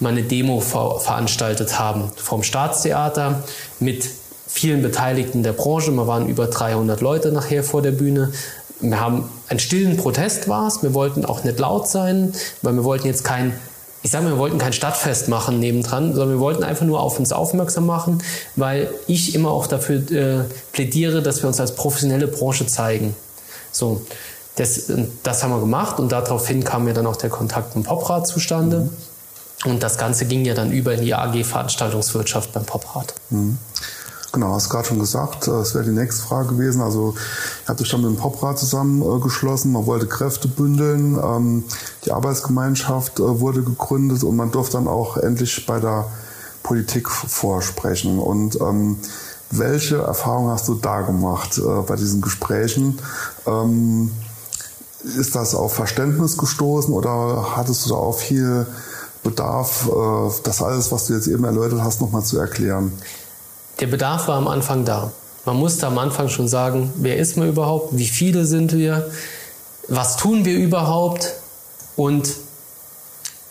[0.00, 3.42] wir eine Demo ver veranstaltet haben vom Staatstheater
[3.78, 4.06] mit
[4.46, 5.92] vielen Beteiligten der Branche.
[5.92, 8.32] Wir waren über 300 Leute nachher vor der Bühne.
[8.80, 10.82] Wir haben einen stillen Protest war es.
[10.82, 13.54] Wir wollten auch nicht laut sein, weil wir wollten jetzt kein
[14.02, 17.18] ich sage mal, wir wollten kein Stadtfest machen nebendran, sondern wir wollten einfach nur auf
[17.18, 18.22] uns aufmerksam machen,
[18.56, 23.14] weil ich immer auch dafür äh, plädiere, dass wir uns als professionelle Branche zeigen.
[23.72, 24.06] So,
[24.56, 24.90] das,
[25.22, 28.80] das haben wir gemacht und daraufhin kam ja dann auch der Kontakt im Poprat zustande.
[28.80, 28.90] Mhm.
[29.64, 33.14] Und das Ganze ging ja dann über in die AG Veranstaltungswirtschaft beim Poprat.
[33.28, 33.58] Mhm.
[34.32, 36.82] Genau, hast gerade schon gesagt, äh, das wäre die nächste Frage gewesen.
[36.82, 37.14] Also
[37.62, 41.64] ich hatte schon mit dem Poprat zusammengeschlossen, man wollte Kräfte bündeln, ähm,
[42.04, 46.06] die Arbeitsgemeinschaft äh, wurde gegründet und man durfte dann auch endlich bei der
[46.62, 48.18] Politik vorsprechen.
[48.20, 48.98] Und ähm,
[49.50, 53.00] welche Erfahrungen hast du da gemacht äh, bei diesen Gesprächen?
[53.46, 54.12] Ähm,
[55.02, 58.66] ist das auf Verständnis gestoßen oder hattest du da auch viel
[59.24, 62.92] Bedarf, äh, das alles, was du jetzt eben erläutert hast, nochmal zu erklären?
[63.80, 65.12] Der Bedarf war am Anfang da.
[65.46, 69.10] Man musste am Anfang schon sagen, wer ist man überhaupt, wie viele sind wir,
[69.88, 71.34] was tun wir überhaupt
[71.96, 72.30] und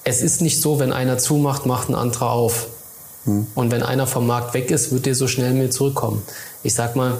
[0.04, 2.68] es ist nicht so, wenn einer zumacht, macht ein anderer auf.
[3.26, 3.48] Mhm.
[3.56, 6.24] Und wenn einer vom Markt weg ist, wird der so schnell mehr zurückkommen.
[6.64, 7.18] Ich sag mal,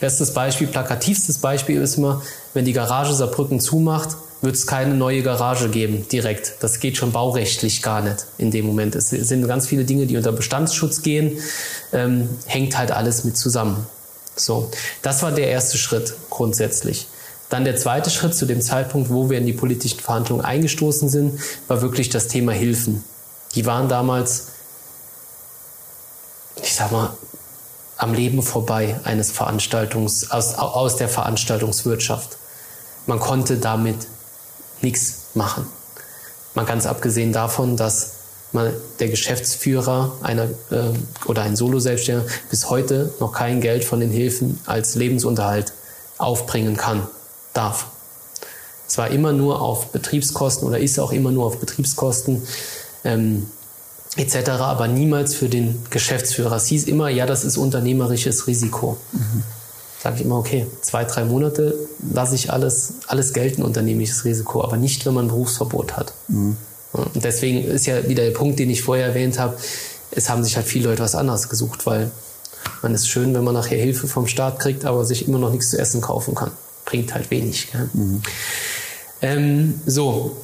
[0.00, 2.22] bestes Beispiel, plakativstes Beispiel ist immer,
[2.54, 6.56] wenn die Garage Saarbrücken zumacht, wird es keine neue Garage geben direkt.
[6.60, 8.94] Das geht schon baurechtlich gar nicht in dem Moment.
[8.96, 11.38] Es sind ganz viele Dinge, die unter Bestandsschutz gehen,
[11.92, 13.86] ähm, hängt halt alles mit zusammen.
[14.34, 17.06] So, das war der erste Schritt grundsätzlich.
[17.50, 21.38] Dann der zweite Schritt zu dem Zeitpunkt, wo wir in die politischen Verhandlungen eingestoßen sind,
[21.68, 23.04] war wirklich das Thema Hilfen.
[23.54, 24.48] Die waren damals,
[26.62, 27.10] ich sag mal,
[27.98, 32.38] am Leben vorbei eines Veranstaltungs, aus, aus der Veranstaltungswirtschaft.
[33.06, 33.98] Man konnte damit
[34.82, 35.66] nichts machen.
[36.54, 38.12] Mal ganz abgesehen davon, dass
[38.52, 40.90] man, der Geschäftsführer einer äh,
[41.26, 45.72] oder ein Solo-Selbstständiger bis heute noch kein Geld von den Hilfen als Lebensunterhalt
[46.18, 47.06] aufbringen kann,
[47.54, 47.86] darf.
[48.86, 52.42] Zwar immer nur auf Betriebskosten oder ist auch immer nur auf Betriebskosten
[53.04, 53.46] ähm,
[54.16, 56.56] etc., aber niemals für den Geschäftsführer.
[56.56, 58.98] Es hieß immer, ja, das ist unternehmerisches Risiko.
[59.12, 59.42] Mhm
[60.02, 61.74] sage ich immer, okay, zwei, drei Monate
[62.12, 66.12] lasse ich alles, alles gelten, unternehmerisches Risiko, aber nicht, wenn man ein Berufsverbot hat.
[66.26, 66.56] Mhm.
[66.92, 69.56] Und deswegen ist ja wieder der Punkt, den ich vorher erwähnt habe,
[70.10, 72.10] es haben sich halt viele Leute was anderes gesucht, weil
[72.82, 75.70] man ist schön, wenn man nachher Hilfe vom Staat kriegt, aber sich immer noch nichts
[75.70, 76.50] zu essen kaufen kann.
[76.84, 77.68] Bringt halt wenig.
[77.92, 78.22] Mhm.
[79.22, 80.36] Ähm, so.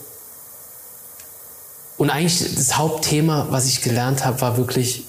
[1.97, 5.08] Und eigentlich das Hauptthema, was ich gelernt habe, war wirklich,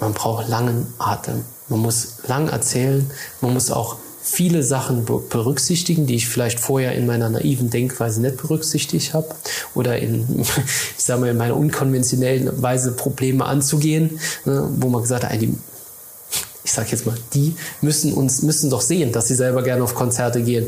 [0.00, 1.44] man braucht langen Atem.
[1.68, 7.06] Man muss lang erzählen, man muss auch viele Sachen berücksichtigen, die ich vielleicht vorher in
[7.06, 9.28] meiner naiven Denkweise nicht berücksichtigt habe
[9.74, 10.40] oder in,
[10.98, 16.72] ich sage mal, in meiner unkonventionellen Weise Probleme anzugehen, ne, wo man gesagt hat, ich
[16.72, 20.42] sage jetzt mal, die müssen uns müssen doch sehen, dass sie selber gerne auf Konzerte
[20.42, 20.66] gehen.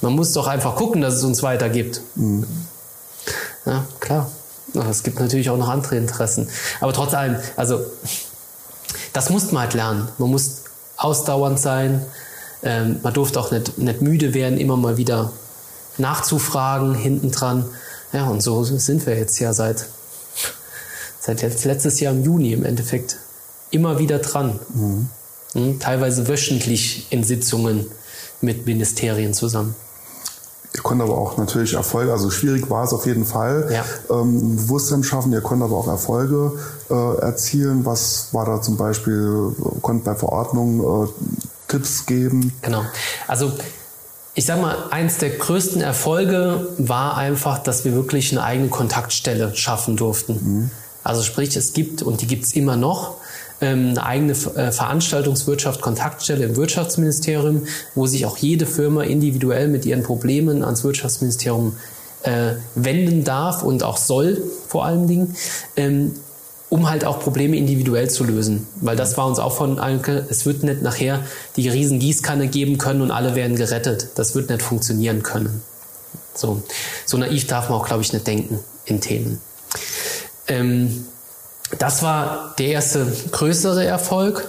[0.00, 2.00] Man muss doch einfach gucken, dass es uns weitergibt.
[2.14, 2.46] Mhm.
[3.66, 4.30] Ja, klar.
[4.90, 6.48] Es gibt natürlich auch noch andere Interessen.
[6.80, 7.84] Aber trotz allem, also
[9.12, 10.08] das musste man halt lernen.
[10.18, 10.62] Man muss
[10.96, 12.04] ausdauernd sein.
[12.62, 15.32] Ähm, man durfte auch nicht, nicht müde werden, immer mal wieder
[15.98, 17.64] nachzufragen hinten dran.
[18.12, 19.86] Ja, und so sind wir jetzt ja seit,
[21.18, 23.16] seit jetzt letztes Jahr im Juni im Endeffekt
[23.70, 24.60] immer wieder dran.
[24.74, 25.08] Mhm.
[25.54, 27.86] Mhm, teilweise wöchentlich in Sitzungen
[28.40, 29.74] mit Ministerien zusammen.
[30.74, 33.84] Ihr konntet aber auch natürlich Erfolge, also schwierig war es auf jeden Fall, ja.
[34.10, 35.32] ähm, Bewusstsein schaffen.
[35.32, 36.52] Ihr konntet aber auch Erfolge
[36.90, 37.84] äh, erzielen.
[37.84, 41.08] Was war da zum Beispiel, konntet bei Verordnungen äh,
[41.68, 42.54] Tipps geben?
[42.62, 42.82] Genau.
[43.28, 43.52] Also
[44.34, 49.54] ich sag mal, eins der größten Erfolge war einfach, dass wir wirklich eine eigene Kontaktstelle
[49.54, 50.32] schaffen durften.
[50.32, 50.70] Mhm.
[51.04, 53.16] Also sprich, es gibt, und die gibt es immer noch,
[53.66, 60.02] eine eigene äh, Veranstaltungswirtschaft Kontaktstelle im Wirtschaftsministerium, wo sich auch jede Firma individuell mit ihren
[60.02, 61.76] Problemen ans Wirtschaftsministerium
[62.22, 65.36] äh, wenden darf und auch soll vor allen Dingen.
[65.76, 66.12] Ähm,
[66.72, 68.66] um halt auch Probleme individuell zu lösen.
[68.76, 71.20] Weil das war uns auch von Anke, es wird nicht nachher
[71.56, 74.08] die riesen Gießkanne geben können und alle werden gerettet.
[74.14, 75.62] Das wird nicht funktionieren können.
[76.34, 76.62] So,
[77.04, 79.38] so naiv darf man auch, glaube ich, nicht denken in Themen.
[80.48, 81.04] Ähm,
[81.78, 84.48] das war der erste größere Erfolg.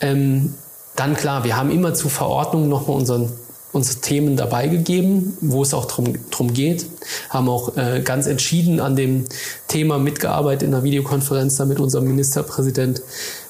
[0.00, 0.54] Ähm,
[0.96, 3.32] dann klar, wir haben immer zu Verordnungen nochmal unseren,
[3.72, 6.86] unsere Themen dabei gegeben, wo es auch drum, drum geht.
[7.30, 9.24] Haben auch äh, ganz entschieden an dem
[9.68, 13.02] Thema mitgearbeitet in der Videokonferenz da mit unserem Ministerpräsident,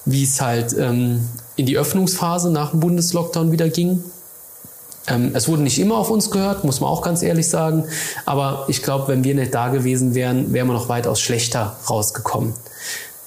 [0.05, 4.03] wie es halt ähm, in die Öffnungsphase nach dem Bundeslockdown wieder ging.
[5.07, 7.85] Ähm, es wurde nicht immer auf uns gehört, muss man auch ganz ehrlich sagen.
[8.25, 12.53] Aber ich glaube, wenn wir nicht da gewesen wären, wären wir noch weitaus schlechter rausgekommen.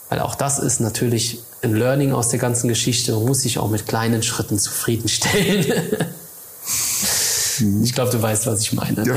[0.08, 3.12] Weil auch das ist natürlich ein Learning aus der ganzen Geschichte.
[3.12, 5.66] Man muss sich auch mit kleinen Schritten zufriedenstellen.
[7.82, 9.04] ich glaube, du weißt, was ich meine.
[9.06, 9.16] Ja.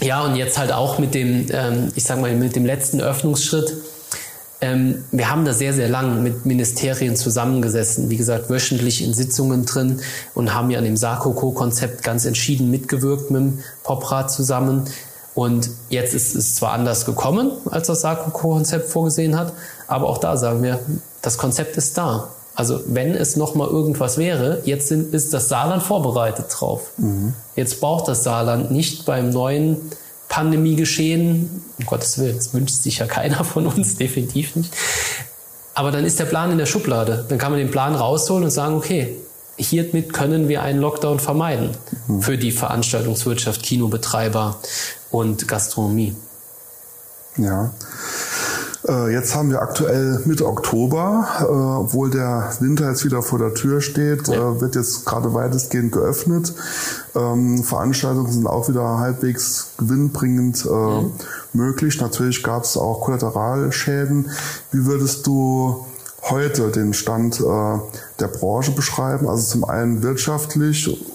[0.00, 3.72] ja, und jetzt halt auch mit dem, ähm, ich sag mal, mit dem letzten Öffnungsschritt
[4.60, 9.64] ähm, wir haben da sehr, sehr lang mit Ministerien zusammengesessen, wie gesagt, wöchentlich in Sitzungen
[9.64, 10.00] drin
[10.34, 14.84] und haben ja an dem Sarko-Co-Konzept ganz entschieden mitgewirkt mit dem Poprat zusammen.
[15.34, 19.52] Und jetzt ist es zwar anders gekommen, als das Sarko-Co-Konzept vorgesehen hat,
[19.86, 20.80] aber auch da sagen wir,
[21.22, 22.30] das Konzept ist da.
[22.56, 26.90] Also wenn es nochmal irgendwas wäre, jetzt sind, ist das Saarland vorbereitet drauf.
[26.96, 27.34] Mhm.
[27.54, 29.76] Jetzt braucht das Saarland nicht beim neuen
[30.28, 31.62] Pandemie geschehen.
[31.78, 34.72] Um Gottes Willen, das wünscht sich ja keiner von uns, definitiv nicht.
[35.74, 37.24] Aber dann ist der Plan in der Schublade.
[37.28, 39.16] Dann kann man den Plan rausholen und sagen, okay,
[39.56, 42.22] hiermit können wir einen Lockdown vermeiden mhm.
[42.22, 44.58] für die Veranstaltungswirtschaft, Kinobetreiber
[45.10, 46.16] und Gastronomie.
[47.36, 47.72] Ja.
[48.88, 53.54] Äh, jetzt haben wir aktuell Mitte Oktober, äh, obwohl der Winter jetzt wieder vor der
[53.54, 54.34] Tür steht, ja.
[54.34, 56.54] äh, wird jetzt gerade weitestgehend geöffnet.
[57.14, 61.12] Ähm, Veranstaltungen sind auch wieder halbwegs gewinnbringend mhm.
[61.52, 62.00] möglich.
[62.00, 64.30] Natürlich gab es auch Kollateralschäden.
[64.72, 65.84] Wie würdest du
[66.22, 69.28] heute den Stand der Branche beschreiben?
[69.28, 71.06] Also zum einen wirtschaftlich,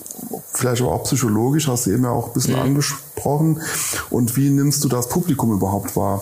[0.52, 2.62] vielleicht aber auch psychologisch, hast du eben ja auch ein bisschen mhm.
[2.62, 3.62] angesprochen.
[4.10, 6.22] Und wie nimmst du das Publikum überhaupt wahr?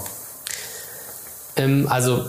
[1.61, 2.25] Ähm, also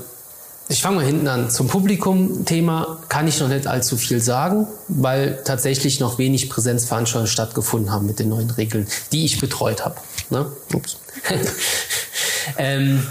[0.68, 1.50] ich fange mal hinten an.
[1.50, 7.92] Zum Publikum-Thema kann ich noch nicht allzu viel sagen, weil tatsächlich noch wenig Präsenzveranstaltungen stattgefunden
[7.92, 9.96] haben mit den neuen Regeln, die ich betreut habe.
[10.30, 10.46] Ne?
[12.58, 13.06] Ähm,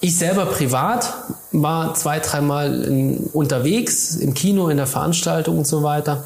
[0.00, 1.14] ich selber privat
[1.50, 6.24] war zwei, dreimal unterwegs, im Kino, in der Veranstaltung und so weiter.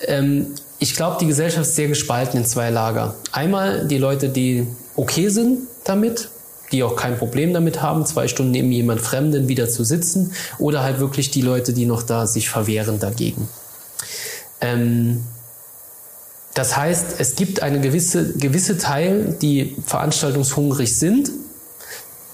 [0.00, 0.48] Ähm,
[0.80, 3.14] ich glaube, die Gesellschaft ist sehr gespalten in zwei Lager.
[3.30, 4.66] Einmal die Leute, die
[4.96, 6.28] okay sind damit,
[6.72, 10.82] die auch kein Problem damit haben, zwei Stunden neben jemand Fremden wieder zu sitzen, oder
[10.82, 13.48] halt wirklich die Leute, die noch da sich verwehren dagegen.
[14.60, 15.22] Ähm,
[16.54, 21.30] das heißt, es gibt eine gewisse, gewisse Teil, die veranstaltungshungrig sind.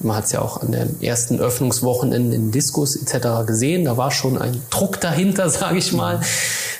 [0.01, 3.46] Man hat es ja auch an den ersten Öffnungswochenenden in Diskos etc.
[3.46, 3.85] gesehen.
[3.85, 6.20] Da war schon ein Druck dahinter, sage ich mal.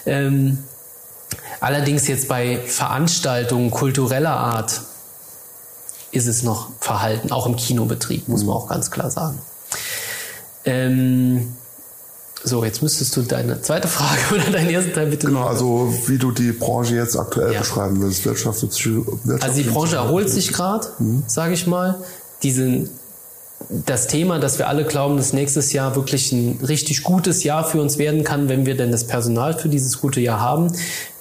[0.05, 0.59] Ähm,
[1.61, 4.83] allerdings jetzt bei Veranstaltungen kultureller Art
[6.11, 9.39] ist es noch verhalten, auch im Kinobetrieb, muss man auch ganz klar sagen.
[10.65, 11.55] Ähm,
[12.45, 15.27] so, jetzt müsstest du deine zweite Frage oder deinen ersten Teil bitte.
[15.27, 17.61] Genau, also wie du die Branche jetzt aktuell ja.
[17.61, 18.87] beschreiben willst, wirtschaftlich.
[18.87, 21.25] Wirtschaft also die Branche erholt sich gerade, mhm.
[21.27, 21.97] sage ich mal.
[22.43, 22.89] Diesen,
[23.69, 27.81] das Thema, dass wir alle glauben, dass nächstes Jahr wirklich ein richtig gutes Jahr für
[27.81, 30.73] uns werden kann, wenn wir denn das Personal für dieses gute Jahr haben,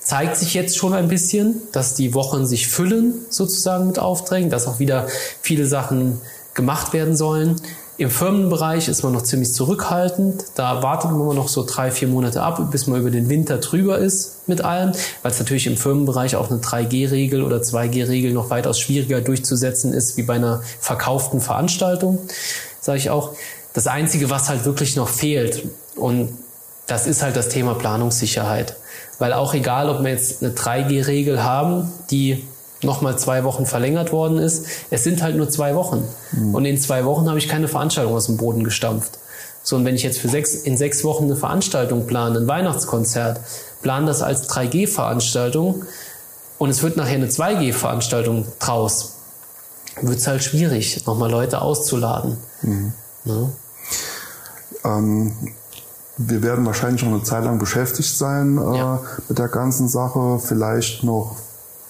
[0.07, 4.65] zeigt sich jetzt schon ein bisschen, dass die Wochen sich füllen sozusagen mit Aufträgen, dass
[4.65, 5.07] auch wieder
[5.41, 6.21] viele Sachen
[6.53, 7.57] gemacht werden sollen.
[7.97, 10.45] Im Firmenbereich ist man noch ziemlich zurückhaltend.
[10.55, 13.97] Da wartet man noch so drei, vier Monate ab, bis man über den Winter drüber
[13.97, 14.93] ist mit allem,
[15.23, 20.15] weil es natürlich im Firmenbereich auch eine 3G-Regel oder 2G-Regel noch weitaus schwieriger durchzusetzen ist
[20.15, 22.17] wie bei einer verkauften Veranstaltung,
[22.79, 23.33] sage ich auch.
[23.73, 25.63] Das Einzige, was halt wirklich noch fehlt,
[25.97, 26.29] und
[26.85, 28.77] das ist halt das Thema Planungssicherheit.
[29.19, 32.45] Weil auch egal, ob wir jetzt eine 3G-Regel haben, die
[32.83, 36.03] nochmal zwei Wochen verlängert worden ist, es sind halt nur zwei Wochen.
[36.31, 36.53] Mhm.
[36.53, 39.17] Und in zwei Wochen habe ich keine Veranstaltung aus dem Boden gestampft.
[39.63, 43.41] So, und wenn ich jetzt für sechs, in sechs Wochen eine Veranstaltung plane, ein Weihnachtskonzert,
[43.81, 45.83] plane das als 3G-Veranstaltung
[46.57, 49.15] und es wird nachher eine 2G-Veranstaltung draus,
[50.01, 52.37] wird es halt schwierig, nochmal Leute auszuladen.
[52.61, 52.93] Mhm.
[53.25, 53.33] Ja.
[53.33, 53.49] Ne?
[54.85, 55.33] Ähm,
[56.17, 59.01] wir werden wahrscheinlich noch eine Zeit lang beschäftigt sein äh, ja.
[59.29, 60.39] mit der ganzen Sache.
[60.39, 61.35] Vielleicht noch,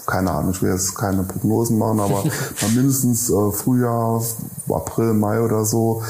[0.05, 2.23] keine Ahnung, ich will jetzt keine Prognosen machen, aber
[2.75, 4.21] mindestens äh, Frühjahr,
[4.69, 6.03] April, Mai oder so.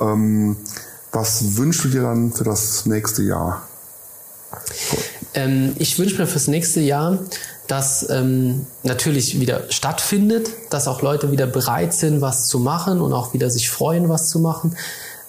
[0.00, 0.56] Ähm,
[1.12, 3.62] was wünschst du dir dann für das nächste Jahr?
[5.34, 7.18] Ähm, ich wünsche mir fürs nächste Jahr,
[7.68, 13.12] dass ähm, natürlich wieder stattfindet, dass auch Leute wieder bereit sind, was zu machen und
[13.12, 14.76] auch wieder sich freuen, was zu machen,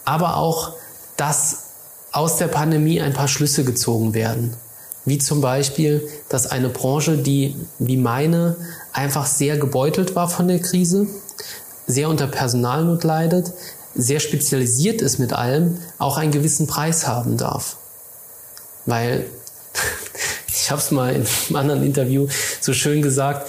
[0.06, 0.74] aber auch,
[1.18, 1.71] dass
[2.12, 4.54] aus der Pandemie ein paar Schlüsse gezogen werden.
[5.06, 8.56] Wie zum Beispiel, dass eine Branche, die wie meine
[8.94, 11.08] einfach sehr gebeutelt war von der Krise,
[11.88, 13.52] sehr unter Personalnot leidet,
[13.96, 17.78] sehr spezialisiert ist mit allem, auch einen gewissen Preis haben darf.
[18.86, 19.26] Weil,
[20.48, 22.28] ich habe es mal in einem anderen Interview
[22.62, 23.48] so schön gesagt,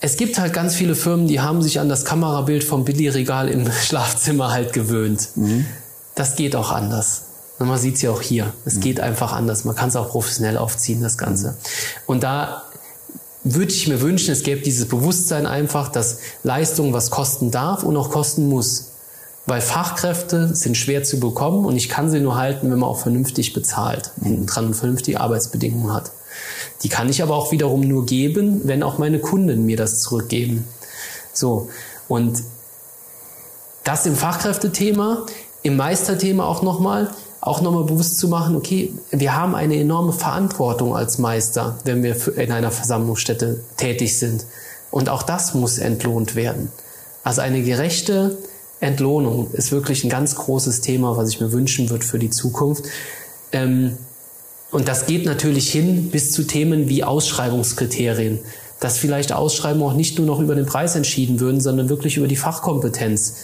[0.00, 3.70] es gibt halt ganz viele Firmen, die haben sich an das Kamerabild vom Billigregal im
[3.84, 5.28] Schlafzimmer halt gewöhnt.
[5.36, 5.66] Mhm.
[6.14, 7.22] Das geht auch anders.
[7.60, 8.54] Und man sieht es ja auch hier.
[8.64, 8.80] Es mhm.
[8.80, 9.64] geht einfach anders.
[9.64, 11.56] Man kann es auch professionell aufziehen, das Ganze.
[12.06, 12.64] Und da
[13.44, 17.98] würde ich mir wünschen, es gäbe dieses Bewusstsein einfach, dass Leistung was kosten darf und
[17.98, 18.92] auch kosten muss.
[19.44, 23.00] Weil Fachkräfte sind schwer zu bekommen und ich kann sie nur halten, wenn man auch
[23.00, 26.12] vernünftig bezahlt, hinten dran und vernünftige Arbeitsbedingungen hat.
[26.82, 30.66] Die kann ich aber auch wiederum nur geben, wenn auch meine Kunden mir das zurückgeben.
[31.34, 31.68] So.
[32.08, 32.42] Und
[33.84, 35.26] das im Fachkräftethema,
[35.62, 37.10] im Meisterthema auch nochmal
[37.40, 42.16] auch nochmal bewusst zu machen, okay, wir haben eine enorme Verantwortung als Meister, wenn wir
[42.36, 44.44] in einer Versammlungsstätte tätig sind.
[44.90, 46.70] Und auch das muss entlohnt werden.
[47.24, 48.36] Also eine gerechte
[48.80, 52.84] Entlohnung ist wirklich ein ganz großes Thema, was ich mir wünschen würde für die Zukunft.
[53.52, 53.96] Ähm,
[54.70, 58.38] und das geht natürlich hin bis zu Themen wie Ausschreibungskriterien,
[58.80, 62.28] dass vielleicht Ausschreibungen auch nicht nur noch über den Preis entschieden würden, sondern wirklich über
[62.28, 63.34] die Fachkompetenz.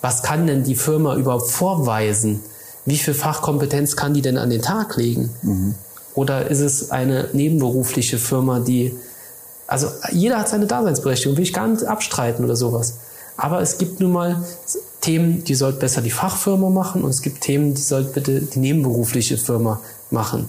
[0.00, 2.40] Was kann denn die Firma überhaupt vorweisen?
[2.86, 5.30] Wie viel Fachkompetenz kann die denn an den Tag legen?
[5.42, 5.74] Mhm.
[6.14, 8.96] Oder ist es eine nebenberufliche Firma, die,
[9.66, 12.94] also jeder hat seine Daseinsberechtigung, will ich gar nicht abstreiten oder sowas.
[13.36, 14.42] Aber es gibt nun mal
[15.02, 18.58] Themen, die sollte besser die Fachfirma machen und es gibt Themen, die sollte bitte die
[18.58, 19.80] nebenberufliche Firma
[20.10, 20.48] machen.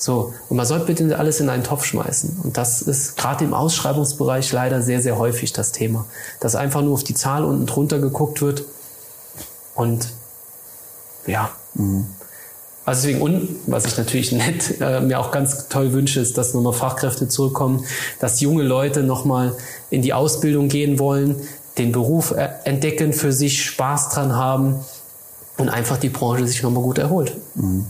[0.00, 2.40] So, und man sollte bitte alles in einen Topf schmeißen.
[2.44, 6.06] Und das ist gerade im Ausschreibungsbereich leider sehr, sehr häufig das Thema.
[6.38, 8.64] Dass einfach nur auf die Zahl unten drunter geguckt wird.
[9.74, 10.08] Und
[11.26, 11.50] ja.
[11.74, 12.06] Mhm.
[12.84, 16.54] Also deswegen, und was ich natürlich nett äh, mir auch ganz toll wünsche, ist, dass
[16.54, 17.84] nochmal Fachkräfte zurückkommen,
[18.18, 19.54] dass junge Leute nochmal
[19.90, 21.36] in die Ausbildung gehen wollen,
[21.76, 24.76] den Beruf äh, entdecken, für sich Spaß dran haben
[25.58, 27.36] und einfach die Branche sich nochmal gut erholt.
[27.56, 27.86] Mhm.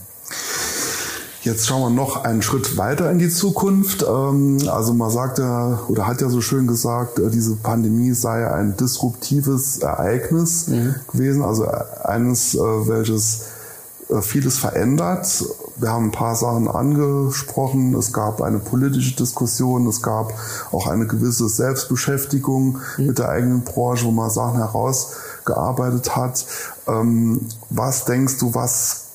[1.43, 4.03] Jetzt schauen wir noch einen Schritt weiter in die Zukunft.
[4.03, 8.51] Ähm, also man sagt ja oder hat ja so schön gesagt, äh, diese Pandemie sei
[8.51, 10.97] ein disruptives Ereignis mhm.
[11.13, 11.67] gewesen, also
[12.03, 13.45] eines, äh, welches
[14.23, 15.45] vieles verändert.
[15.77, 17.95] Wir haben ein paar Sachen angesprochen.
[17.95, 20.33] Es gab eine politische Diskussion, es gab
[20.73, 23.07] auch eine gewisse Selbstbeschäftigung mhm.
[23.07, 26.47] mit der eigenen Branche, wo man Sachen herausgearbeitet hat.
[26.87, 29.08] Ähm, was denkst du, was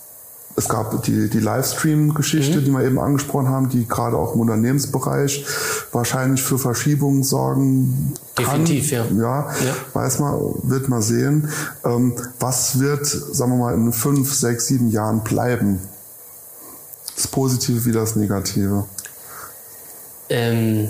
[0.55, 2.65] es gab die, die Livestream-Geschichte, mhm.
[2.65, 5.45] die wir eben angesprochen haben, die gerade auch im Unternehmensbereich
[5.91, 8.45] wahrscheinlich für Verschiebungen sorgen kann.
[8.45, 9.05] Definitiv, ja.
[9.05, 9.49] ja.
[9.49, 11.49] Ja, weiß man, wird man sehen.
[11.83, 15.79] Ähm, was wird, sagen wir mal, in fünf, sechs, sieben Jahren bleiben?
[17.15, 18.85] Das Positive wie das Negative?
[20.29, 20.89] Ähm,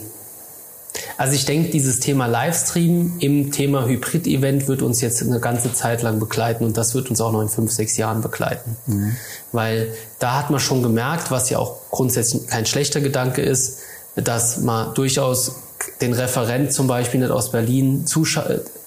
[1.17, 6.01] also ich denke, dieses Thema Livestream im Thema Hybrid-Event wird uns jetzt eine ganze Zeit
[6.01, 8.75] lang begleiten und das wird uns auch noch in fünf, sechs Jahren begleiten.
[8.87, 9.15] Mhm.
[9.51, 13.79] Weil da hat man schon gemerkt, was ja auch grundsätzlich kein schlechter Gedanke ist,
[14.15, 15.55] dass man durchaus
[16.01, 18.05] den Referent zum Beispiel nicht aus Berlin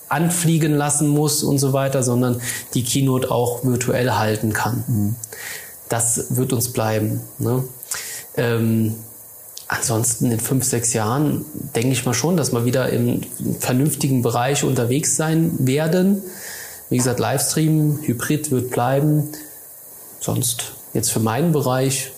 [0.09, 2.41] anfliegen lassen muss und so weiter, sondern
[2.75, 4.85] die Keynote auch virtuell halten kann.
[4.87, 5.15] Mhm.
[5.89, 7.21] Das wird uns bleiben.
[7.39, 7.65] Ne?
[8.37, 8.95] Ähm,
[9.69, 11.45] Ansonsten in fünf, sechs Jahren
[11.75, 13.23] denke ich mal schon, dass wir wieder im
[13.59, 16.23] vernünftigen Bereich unterwegs sein werden.
[16.89, 19.29] Wie gesagt, Livestream, Hybrid wird bleiben.
[20.21, 22.13] Sonst jetzt für meinen Bereich,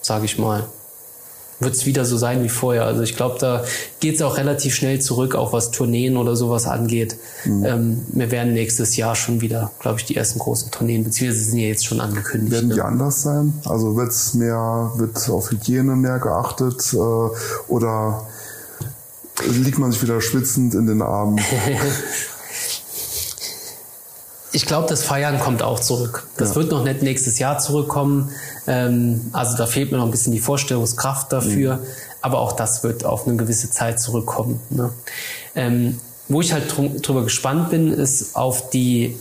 [0.00, 0.68] sage ich mal,
[1.60, 2.84] wird es wieder so sein wie vorher.
[2.84, 3.64] Also ich glaube, da
[4.00, 7.16] geht es auch relativ schnell zurück, auch was Tourneen oder sowas angeht.
[7.44, 7.64] Mhm.
[7.64, 11.58] Ähm, wir werden nächstes Jahr schon wieder, glaube ich, die ersten großen Tourneen, beziehungsweise sind
[11.58, 12.52] ja jetzt schon angekündigt.
[12.52, 12.84] Werden die ne?
[12.84, 13.54] anders sein?
[13.64, 16.96] Also wird's mehr, wird auf Hygiene mehr geachtet äh,
[17.68, 18.26] oder
[19.48, 21.40] liegt man sich wieder schwitzend in den Armen?
[24.52, 26.28] ich glaube, das Feiern kommt auch zurück.
[26.36, 26.56] Das ja.
[26.56, 28.30] wird noch nicht nächstes Jahr zurückkommen.
[28.66, 31.76] Ähm, also da fehlt mir noch ein bisschen die Vorstellungskraft dafür.
[31.76, 31.86] Mhm.
[32.20, 34.60] Aber auch das wird auf eine gewisse Zeit zurückkommen.
[34.70, 34.90] Ne?
[35.54, 35.98] Ähm,
[36.28, 39.16] wo ich halt drüber gespannt bin, ist auf die,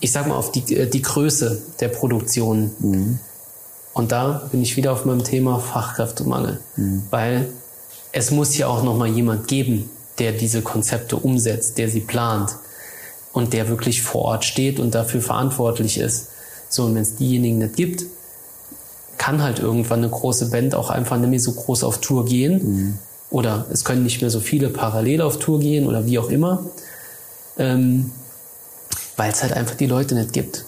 [0.00, 2.70] ich sag mal, auf die, äh, die Größe der Produktion.
[2.78, 3.18] Mhm.
[3.94, 6.60] Und da bin ich wieder auf meinem Thema Fachkräftemangel.
[6.76, 7.02] Mhm.
[7.10, 7.48] Weil
[8.12, 9.88] es muss ja auch noch mal jemand geben,
[10.18, 12.56] der diese Konzepte umsetzt, der sie plant
[13.34, 16.28] und der wirklich vor Ort steht und dafür verantwortlich ist.
[16.70, 18.04] So, und wenn es diejenigen nicht gibt,
[19.18, 22.52] kann halt irgendwann eine große Band auch einfach nicht mehr so groß auf Tour gehen.
[22.62, 22.98] Mhm.
[23.30, 26.64] Oder es können nicht mehr so viele parallel auf Tour gehen oder wie auch immer.
[27.58, 28.12] Ähm,
[29.16, 30.64] Weil es halt einfach die Leute nicht gibt.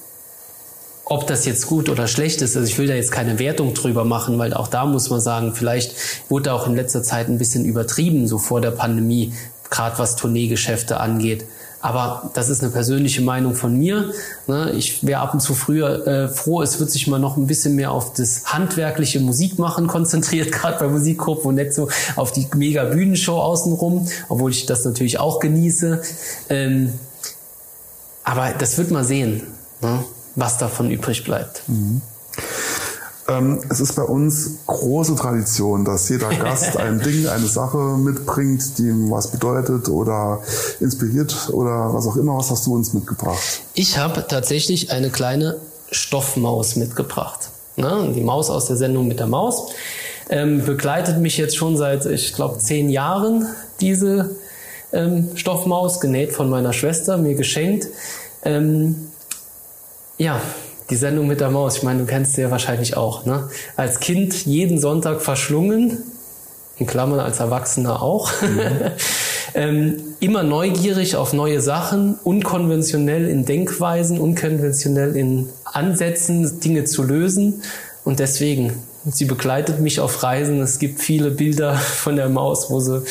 [1.05, 4.05] Ob das jetzt gut oder schlecht ist, also ich will da jetzt keine Wertung drüber
[4.05, 5.95] machen, weil auch da muss man sagen, vielleicht
[6.29, 9.33] wurde auch in letzter Zeit ein bisschen übertrieben, so vor der Pandemie,
[9.71, 11.45] gerade was Tourneegeschäfte angeht.
[11.81, 14.13] Aber das ist eine persönliche Meinung von mir.
[14.47, 14.73] Ne?
[14.73, 17.77] Ich wäre ab und zu früher äh, froh, es wird sich mal noch ein bisschen
[17.77, 22.85] mehr auf das handwerkliche Musikmachen konzentriert, gerade bei Musikgruppen und nicht so auf die mega
[22.85, 26.03] Bühnenshow außenrum, obwohl ich das natürlich auch genieße.
[26.49, 26.93] Ähm,
[28.25, 29.43] aber das wird man sehen,
[29.81, 30.05] ne?
[30.35, 31.63] was davon übrig bleibt.
[31.69, 32.01] Mhm.
[33.29, 38.79] Ähm, es ist bei uns große Tradition, dass jeder Gast ein Ding, eine Sache mitbringt,
[38.79, 40.41] die ihm was bedeutet oder
[40.81, 42.37] inspiriert oder was auch immer.
[42.37, 43.63] Was hast du uns mitgebracht?
[43.75, 45.57] Ich habe tatsächlich eine kleine
[45.91, 47.51] Stoffmaus mitgebracht.
[47.77, 48.13] Ne?
[48.15, 49.73] Die Maus aus der Sendung mit der Maus.
[50.29, 53.47] Ähm, begleitet mich jetzt schon seit, ich glaube, zehn Jahren,
[53.81, 54.35] diese
[54.93, 57.87] ähm, Stoffmaus, genäht von meiner Schwester, mir geschenkt.
[58.43, 59.09] Ähm,
[60.19, 60.41] ja,
[60.91, 63.25] die Sendung mit der Maus, ich meine, du kennst sie ja wahrscheinlich auch.
[63.25, 63.49] Ne?
[63.77, 65.99] Als Kind jeden Sonntag verschlungen,
[66.79, 68.31] in Klammern als Erwachsener auch.
[68.43, 68.61] Mhm.
[69.55, 77.63] ähm, immer neugierig auf neue Sachen, unkonventionell in Denkweisen, unkonventionell in Ansätzen, Dinge zu lösen.
[78.05, 78.75] Und deswegen
[79.09, 80.61] Sie begleitet mich auf Reisen.
[80.61, 83.03] Es gibt viele Bilder von der Maus, wo sie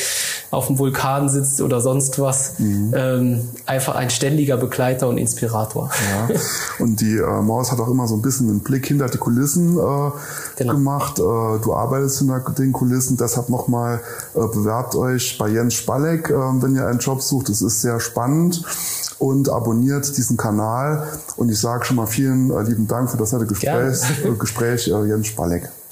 [0.50, 2.58] auf dem Vulkan sitzt oder sonst was.
[2.58, 2.94] Mhm.
[2.94, 5.90] Ähm, einfach ein ständiger Begleiter und Inspirator.
[6.28, 6.36] Ja.
[6.78, 9.78] Und die äh, Maus hat auch immer so ein bisschen einen Blick hinter die Kulissen
[9.78, 10.10] äh,
[10.56, 10.72] genau.
[10.74, 11.18] gemacht.
[11.18, 14.00] Äh, du arbeitest hinter den Kulissen, deshalb nochmal
[14.34, 17.48] äh, bewerbt euch bei Jens Spalleck, äh, wenn ihr einen Job sucht.
[17.48, 18.62] Es ist sehr spannend.
[19.18, 21.08] und abonniert diesen Kanal.
[21.36, 23.98] Und ich sage schon mal vielen äh, lieben Dank für das nette Gespräch,
[24.38, 25.70] Gespräch Jens Spalek.